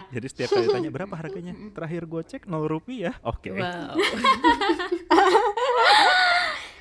[0.08, 1.52] jadi setiap kali tanya berapa harganya?
[1.70, 3.12] Terakhir gue cek 0 rupiah.
[3.22, 3.50] Oke.
[3.50, 3.96] Wow.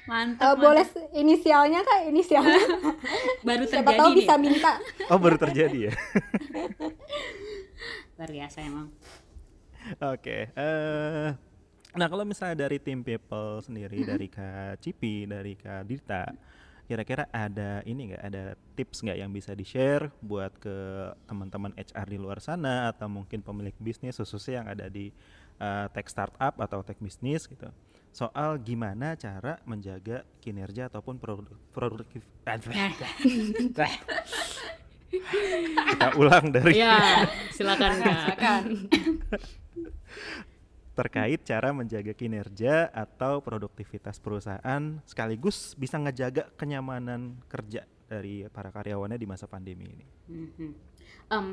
[0.04, 0.56] mantap, Eh, mantap.
[0.60, 2.60] boleh inisialnya kak inisialnya.
[3.48, 4.72] baru Siapa terjadi tahu nih bisa minta.
[5.08, 5.94] Oh, baru terjadi ya.
[8.14, 8.88] luar biasa emang
[10.14, 11.30] Oke, eh
[11.94, 16.26] nah kalau misalnya dari tim people sendiri, dari Kak Cipi, dari Kak Dita,
[16.90, 18.44] kira-kira ada ini nggak, ada
[18.76, 20.76] tips nggak yang bisa di-share buat ke
[21.30, 25.14] teman-teman HR di luar sana atau mungkin pemilik bisnis khususnya yang ada di
[25.62, 27.70] eh, tech startup atau tech bisnis gitu,
[28.10, 32.26] soal gimana cara menjaga kinerja ataupun produk produktif.
[35.94, 38.66] Kita ulang dari Ya, silakan kak.
[40.94, 49.18] Terkait cara menjaga kinerja atau produktivitas perusahaan sekaligus bisa ngejaga kenyamanan kerja dari para karyawannya
[49.18, 50.06] di masa pandemi ini.
[50.30, 50.70] Mhm.
[51.34, 51.46] Em,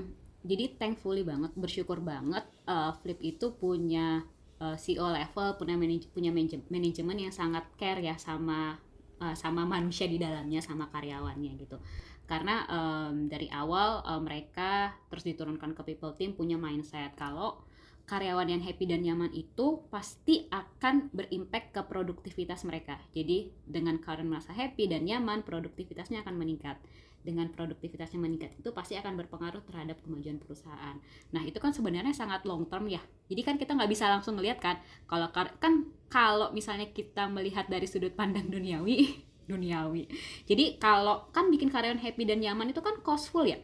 [0.45, 4.29] jadi thankfully banget, bersyukur banget eh, Flip itu punya
[4.61, 8.77] eh, CEO level, punya manaj- punya manaj- manajemen yang sangat care ya sama
[9.25, 11.81] eh, sama manusia di dalamnya, sama karyawannya gitu.
[12.29, 17.65] Karena em, dari awal eh, mereka terus diturunkan ke people team punya mindset kalau
[18.11, 22.99] karyawan yang happy dan nyaman itu pasti akan berimpact ke produktivitas mereka.
[23.15, 26.83] Jadi dengan kalian merasa happy dan nyaman, produktivitasnya akan meningkat
[27.21, 30.97] dengan produktivitasnya meningkat itu pasti akan berpengaruh terhadap kemajuan perusahaan.
[31.31, 32.99] Nah itu kan sebenarnya sangat long term ya.
[33.31, 37.87] Jadi kan kita nggak bisa langsung ngelihat kan kalau kan kalau misalnya kita melihat dari
[37.87, 39.21] sudut pandang duniawi,
[39.53, 40.09] duniawi.
[40.49, 43.61] Jadi kalau kan bikin karyawan happy dan nyaman itu kan costful ya.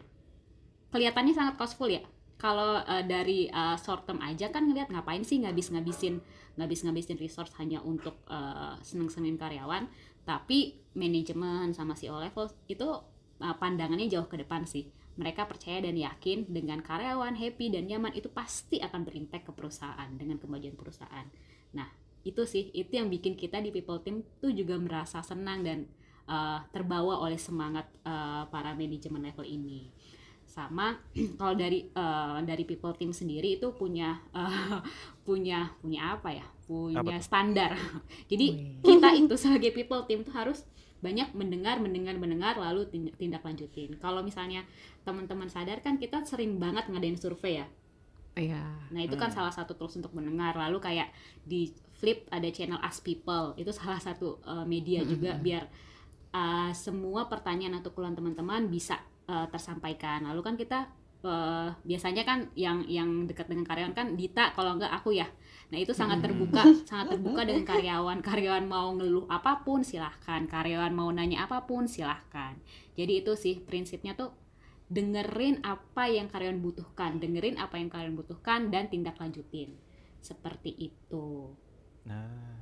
[0.93, 2.05] Kelihatannya sangat costful ya.
[2.37, 6.21] Kalau eh, dari eh, short term aja kan ngelihat ngapain sih ngabis-ngabisin
[6.57, 9.89] ngabis-ngabisin resource hanya untuk eh, seneng-senengin karyawan,
[10.27, 12.89] tapi manajemen sama CEO level itu
[13.41, 14.89] uh, pandangannya jauh ke depan sih.
[15.17, 20.11] Mereka percaya dan yakin dengan karyawan happy dan nyaman itu pasti akan berimpact ke perusahaan
[20.13, 21.25] dengan kemajuan perusahaan.
[21.73, 21.89] Nah,
[22.27, 25.89] itu sih itu yang bikin kita di people team tuh juga merasa senang dan
[26.29, 29.89] uh, terbawa oleh semangat uh, para manajemen level ini.
[30.57, 30.97] Sama
[31.37, 34.81] kalau dari uh, dari people team sendiri itu punya uh,
[35.29, 36.47] punya punya apa ya?
[36.65, 37.77] Punya Apa standar.
[38.33, 38.81] Jadi Wih.
[38.81, 40.65] kita itu sebagai people team tuh harus
[40.97, 44.65] banyak mendengar mendengar mendengar lalu tin- tindak lanjutin kalau misalnya
[45.05, 47.69] teman-teman sadar kan kita sering banget ngadain survei ya
[48.35, 48.65] Iya.
[48.91, 49.37] nah itu kan Hmm.
[49.37, 51.13] salah satu tools untuk mendengar lalu kayak
[51.45, 51.69] di
[52.01, 55.69] flip ada channel ask people itu salah satu uh, media juga biar
[56.33, 58.97] uh, semua pertanyaan atau keluhan teman-teman bisa
[59.29, 60.27] uh, tersampaikan.
[60.27, 60.91] Lalu kan kita
[61.27, 65.29] uh, biasanya kan yang yang dekat dengan karyawan kan Dita kalau enggak aku ya.
[65.71, 68.19] Nah itu sangat terbuka sangat terbuka dengan karyawan.
[68.23, 70.47] Karyawan mau ngeluh apa pun silahkan.
[70.47, 72.57] Karyawan mau nanya apa pun silahkan.
[72.95, 74.33] Jadi itu sih prinsipnya tuh
[74.87, 77.19] dengerin apa yang karyawan butuhkan.
[77.19, 79.75] Dengerin apa yang kalian butuhkan dan tindak lanjutin.
[80.23, 81.55] Seperti itu.
[82.07, 82.56] Nah,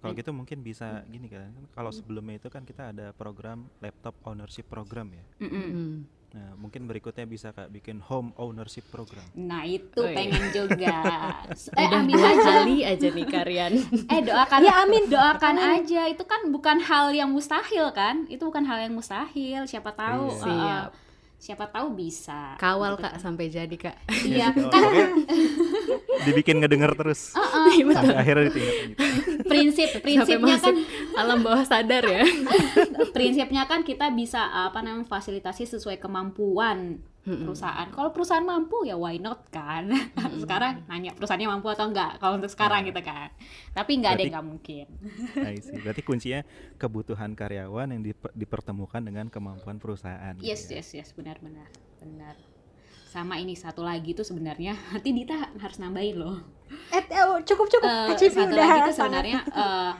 [0.00, 4.16] kalau gitu mungkin bisa gini kan, kan kalau sebelumnya itu kan kita ada program laptop
[4.22, 5.24] ownership program ya.
[5.40, 5.66] Mm-mm.
[5.70, 5.94] Mm.
[6.30, 9.26] Nah, mungkin berikutnya bisa kak bikin home ownership program.
[9.34, 10.14] nah itu Oh, iya.
[10.14, 10.96] pengen juga
[11.74, 13.72] eh Udah dua aja kali aja nih Karyan.
[14.14, 15.04] eh doakan Ya, amin.
[15.06, 19.90] doakan aja itu kan bukan hal yang mustahil kan itu bukan hal yang mustahil siapa
[19.90, 20.38] tahu Iya.
[20.38, 20.90] eh, Siap.
[21.40, 23.96] Siapa tahu bisa Kawal Gitu kak sampai jadi kak.
[24.22, 25.10] iya Oh, kan
[26.22, 28.96] dibikin ngedenger terus Heeh, sampai akhirnya ditindak lanjut.
[29.42, 30.76] prinsip prinsipnya kan
[31.16, 32.22] alam bawah sadar ya.
[33.16, 37.44] prinsipnya kan kita bisa apa namanya fasilitasi sesuai kemampuan Mm-mm.
[37.44, 37.84] perusahaan.
[37.86, 39.92] Kalau perusahaan mampu ya why not kan?
[40.42, 43.28] sekarang nanya perusahaannya mampu atau enggak kalau untuk sekarang gitu kan.
[43.70, 44.86] Tapi nggak ada Berarti- yang nggak mungkin.
[45.52, 45.76] I see.
[45.76, 46.40] Berarti kuncinya
[46.74, 50.32] kebutuhan karyawan yang diper- dipertemukan dengan kemampuan perusahaan.
[50.34, 50.80] gitu Yes ya.
[50.80, 51.68] yes yes benar-benar
[51.98, 52.40] benar.
[53.04, 56.40] Sama ini satu lagi tuh sebenarnya nanti Dita harus nambahin loh.
[56.88, 58.16] Eh, eh, cukup cukup.
[58.16, 59.92] Cipi satu udah lagi tuh sebenarnya eh,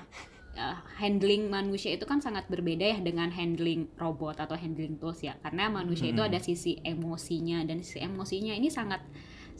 [0.56, 5.38] eh, handling manusia itu kan sangat berbeda ya dengan handling robot atau handling tools ya.
[5.42, 6.30] Karena manusia itu Hmm.
[6.30, 9.02] ada sisi emosinya dan sisi emosinya ini sangat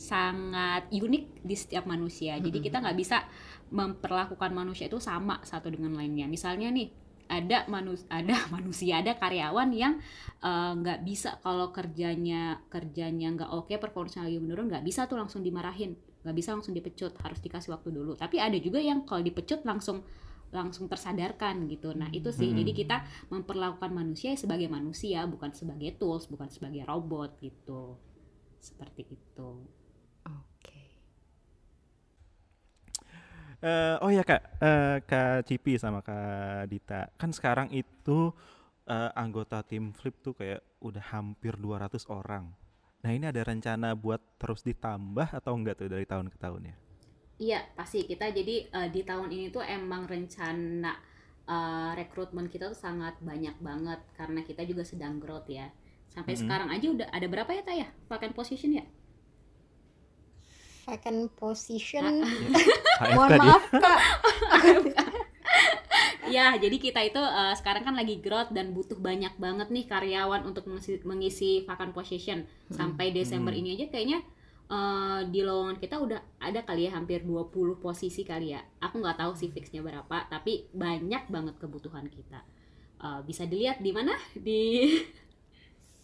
[0.01, 2.41] sangat unik di setiap manusia.
[2.41, 3.21] Jadi kita nggak bisa
[3.69, 6.25] memperlakukan manusia itu sama satu dengan lainnya.
[6.25, 6.89] Misalnya nih
[7.31, 10.01] ada manus ada manusia ada karyawan yang
[10.43, 15.05] eh, nggak uh, bisa kalau kerjanya kerjanya nggak oke okay, performanya lagi menurun nggak bisa
[15.07, 15.95] tuh langsung dimarahin.
[16.25, 18.17] Nggak bisa langsung dipecut harus dikasih waktu dulu.
[18.17, 20.01] Tapi ada juga yang kalau dipecut langsung
[20.51, 21.95] langsung tersadarkan gitu.
[21.95, 22.51] Nah itu sih.
[22.51, 22.59] Hmm.
[22.63, 22.97] jadi kita
[23.31, 27.99] memperlakukan manusia sebagai manusia bukan sebagai tools bukan sebagai robot gitu.
[28.61, 29.81] Seperti itu.
[33.61, 38.33] Uh, oh ya kak, uh, kak Cipi sama kak Dita, kan sekarang itu
[38.89, 42.49] uh, anggota tim Flip tuh kayak udah hampir 200 orang.
[43.05, 46.77] Nah ini ada rencana buat terus ditambah atau enggak tuh dari tahun ke tahun ya?
[47.41, 50.93] Iya pasti kita jadi uh, di tahun ini tuh emang rencana
[51.49, 55.73] uh, rekrutmen kita tuh sangat banyak banget karena kita juga sedang growth ya.
[56.13, 56.43] Sampai mm -hmm.
[56.45, 58.85] sekarang aja udah ada berapa ya kak ya vacant position ya?
[60.85, 62.29] Vacant position.
[63.17, 64.01] Mohon maaf kak.
[66.37, 70.45] ya jadi kita itu uh, sekarang kan lagi growth dan butuh banyak banget nih karyawan
[70.45, 73.61] untuk mengisi, mengisi vacant position sampai Desember hmm.
[73.65, 74.21] ini aja kayaknya
[74.71, 78.63] uh, di lowongan kita udah ada kali ya hampir 20 posisi kali ya.
[78.81, 82.41] Aku nggak tahu sih fixnya berapa tapi banyak banget kebutuhan kita.
[83.03, 84.15] Uh, bisa dilihat di mana?
[84.33, 84.63] Di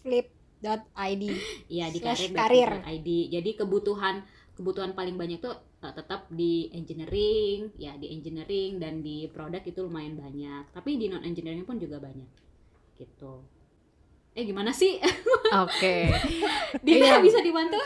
[0.03, 1.23] flip.id
[1.79, 4.25] ya di karir.id jadi kebutuhan
[4.57, 5.53] kebutuhan paling banyak tuh
[5.85, 10.75] uh, tetap di engineering ya di engineering dan di produk itu lumayan banyak.
[10.75, 12.29] Tapi di non engineering pun juga banyak
[12.97, 13.56] gitu
[14.37, 16.13] eh gimana sih oke okay.
[16.85, 17.17] dia iya.
[17.17, 17.81] bisa dibantu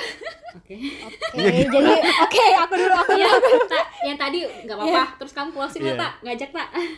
[0.52, 0.76] oke
[1.08, 1.40] oke
[1.72, 3.32] jadi oke okay, aku dulu aku ya,
[3.72, 5.08] tak, yang tadi nggak apa-apa yeah.
[5.16, 5.96] terus kamu closing yeah.
[5.96, 6.92] tak ngajak tak oke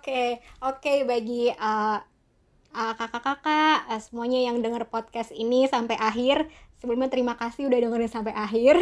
[0.00, 0.40] okay.
[0.64, 2.00] oke okay, bagi uh,
[2.72, 6.48] uh, kakak-kakak uh, semuanya yang dengar podcast ini sampai akhir
[6.80, 8.80] sebelumnya terima kasih udah dengerin sampai akhir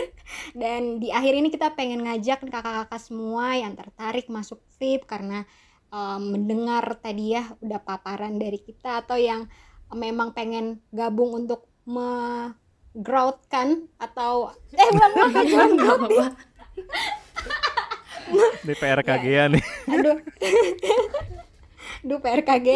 [0.62, 5.50] dan di akhir ini kita pengen ngajak kakak-kakak semua yang tertarik masuk flip karena
[5.91, 9.47] um, mendengar tadi ya udah paparan dari kita atau yang
[9.91, 12.51] memang pengen gabung untuk me
[12.91, 16.34] growth kan atau eh bukan bukan growth
[18.62, 19.64] di PRKG ya nih.
[19.91, 20.18] Aduh.
[22.07, 22.68] Aduh PRKG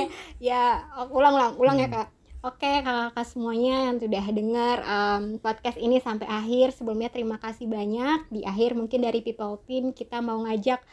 [0.43, 0.85] ya.
[1.11, 1.95] Ulang ulang ulang ya, hmm.
[1.95, 2.09] ya kak.
[2.45, 6.77] Oke kakak-kakak semuanya yang sudah dengar um, podcast ini sampai akhir.
[6.77, 8.29] Sebelumnya terima kasih banyak.
[8.29, 10.85] Di akhir mungkin dari People Team kita mau ngajak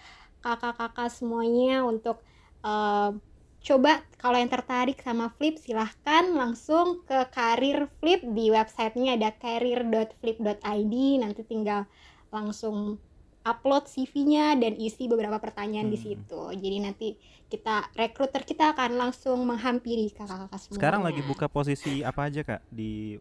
[0.42, 2.20] kakak-kakak semuanya untuk
[2.66, 3.14] uh,
[3.62, 10.96] Coba kalau yang tertarik sama Flip silahkan langsung ke karir Flip Di websitenya ada career.flip.id
[11.22, 11.86] Nanti tinggal
[12.34, 12.98] langsung
[13.42, 15.96] upload CV-nya dan isi beberapa pertanyaan hmm.
[15.98, 16.42] di situ.
[16.58, 17.08] Jadi nanti
[17.50, 20.78] kita rekruter kita akan langsung menghampiri kakak-kakak semua.
[20.78, 23.18] Sekarang lagi buka posisi apa aja kak di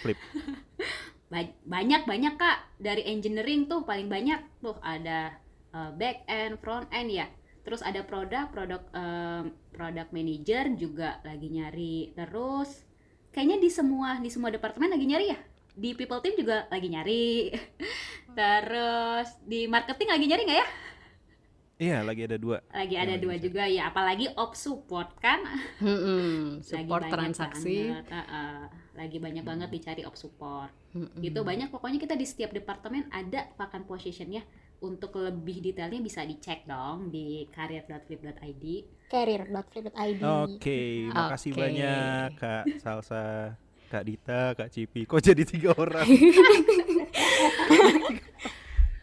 [0.00, 0.16] Flip?
[1.72, 5.39] banyak banyak kak dari engineering tuh paling banyak tuh ada
[5.74, 7.26] uh, back end, front end ya.
[7.60, 12.16] Terus ada produk, produk um, produk manager juga lagi nyari.
[12.16, 12.88] Terus
[13.30, 15.38] kayaknya di semua di semua departemen lagi nyari ya
[15.80, 17.54] di people team juga lagi nyari
[18.38, 20.68] terus di marketing lagi nyari nggak ya
[21.80, 22.60] Iya, lagi ada dua.
[22.76, 25.40] Lagi ada dua juga ya, apalagi op support kan.
[25.80, 27.88] Hmm, support lagi transaksi.
[27.88, 28.62] Banget, uh, uh,
[29.00, 30.68] lagi banyak banget dicari op support.
[30.92, 31.08] Hmm.
[31.16, 34.44] Gitu banyak pokoknya kita di setiap departemen ada vacant positionnya.
[34.80, 38.64] Untuk lebih detailnya bisa dicek dong di career.flip.id.
[39.12, 40.22] Career.flip.id.
[40.24, 41.60] Oke, okay, makasih okay.
[41.60, 43.56] banyak Kak Salsa.
[43.90, 45.02] Kak Dita, Kak Cipi.
[45.02, 46.06] Kok jadi tiga orang?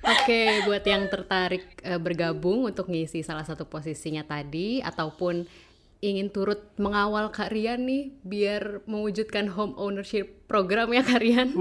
[0.07, 5.43] Oke, buat yang tertarik uh, bergabung untuk ngisi salah satu posisinya tadi ataupun
[5.97, 11.57] ingin turut mengawal Kak Rian nih biar mewujudkan home ownership program ya Kak Rian.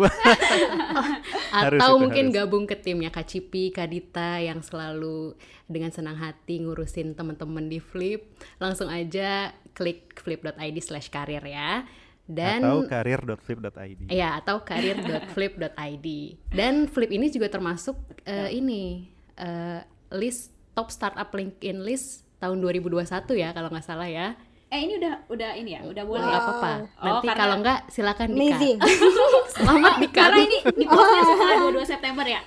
[1.65, 2.37] Atau mungkin harus.
[2.37, 5.33] gabung ke timnya Kak Cipi, Kak Dita yang selalu
[5.65, 8.29] dengan senang hati ngurusin teman-teman di Flip.
[8.61, 11.85] Langsung aja klik flip.id slash karir ya
[12.27, 14.11] dan atau karir.flip.id.
[14.11, 16.09] Iya, atau karir.flip.id.
[16.51, 17.95] Dan Flip ini juga termasuk
[18.27, 19.07] uh, ini
[19.39, 19.81] uh,
[20.11, 23.07] list top startup LinkedIn list tahun 2021
[23.37, 24.37] ya kalau nggak salah ya.
[24.67, 26.27] Eh ini udah udah ini ya, udah boleh.
[26.27, 26.39] Wow.
[26.43, 26.73] apa-apa.
[26.99, 27.39] Oh, Nanti karena...
[27.39, 28.77] kalau nggak silakan di Amazing.
[29.57, 32.41] Selamat di Karena ini di postnya setelah 22 September ya.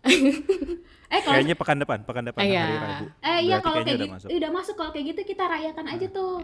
[1.10, 2.62] eh kalau kayaknya pekan depan, pekan depan iya.
[2.64, 3.06] hari Rabu.
[3.18, 6.40] Eh iya kalau kayak gitu, udah masuk kalau kayak gitu kita rayakan aja tuh.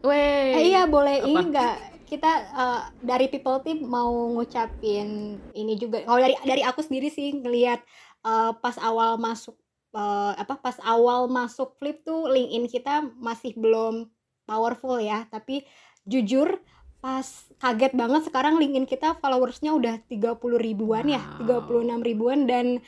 [0.00, 0.56] Weh.
[0.56, 1.28] Eh, iya boleh Apa?
[1.28, 1.76] ini enggak
[2.08, 6.02] kita uh, dari people team mau ngucapin ini juga.
[6.08, 7.84] Kalau dari dari aku sendiri sih ngelihat
[8.24, 9.59] uh, pas awal masuk
[9.94, 14.10] uh, apa pas awal masuk flip tuh LinkedIn kita masih belum
[14.46, 15.62] powerful ya, tapi
[16.06, 16.58] jujur
[17.00, 17.24] pas
[17.56, 21.16] kaget banget sekarang LinkedIn kita followersnya udah 30 ribuan wow.
[21.16, 22.82] ya, 36 ribuan dan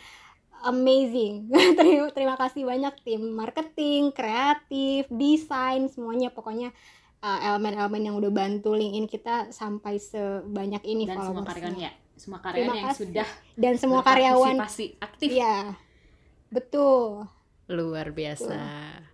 [0.62, 1.48] amazing.
[1.78, 6.30] terima, terima kasih banyak tim marketing, kreatif, desain, semuanya.
[6.30, 6.70] Pokoknya
[7.22, 12.38] uh, elemen-elemen yang udah bantu LinkedIn kita sampai sebanyak ini dan semua karyawan ya semua
[12.38, 13.00] karyawan yang kasih.
[13.02, 13.28] sudah
[13.58, 14.56] dan semua karyawan.
[15.00, 15.30] aktif.
[15.32, 15.74] Ya
[16.52, 17.24] Betul.
[17.72, 18.52] Luar biasa.
[18.52, 19.10] Betul.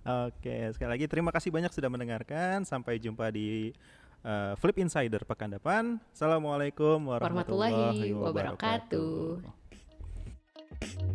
[0.00, 2.64] Oke, sekali lagi terima kasih banyak sudah mendengarkan.
[2.68, 3.72] Sampai jumpa di
[4.24, 5.96] uh, Flip Insider pekan depan.
[6.12, 9.40] Assalamualaikum warahmatullahi, warahmatullahi wabarakatuh.
[9.40, 11.08] wabarakatuh.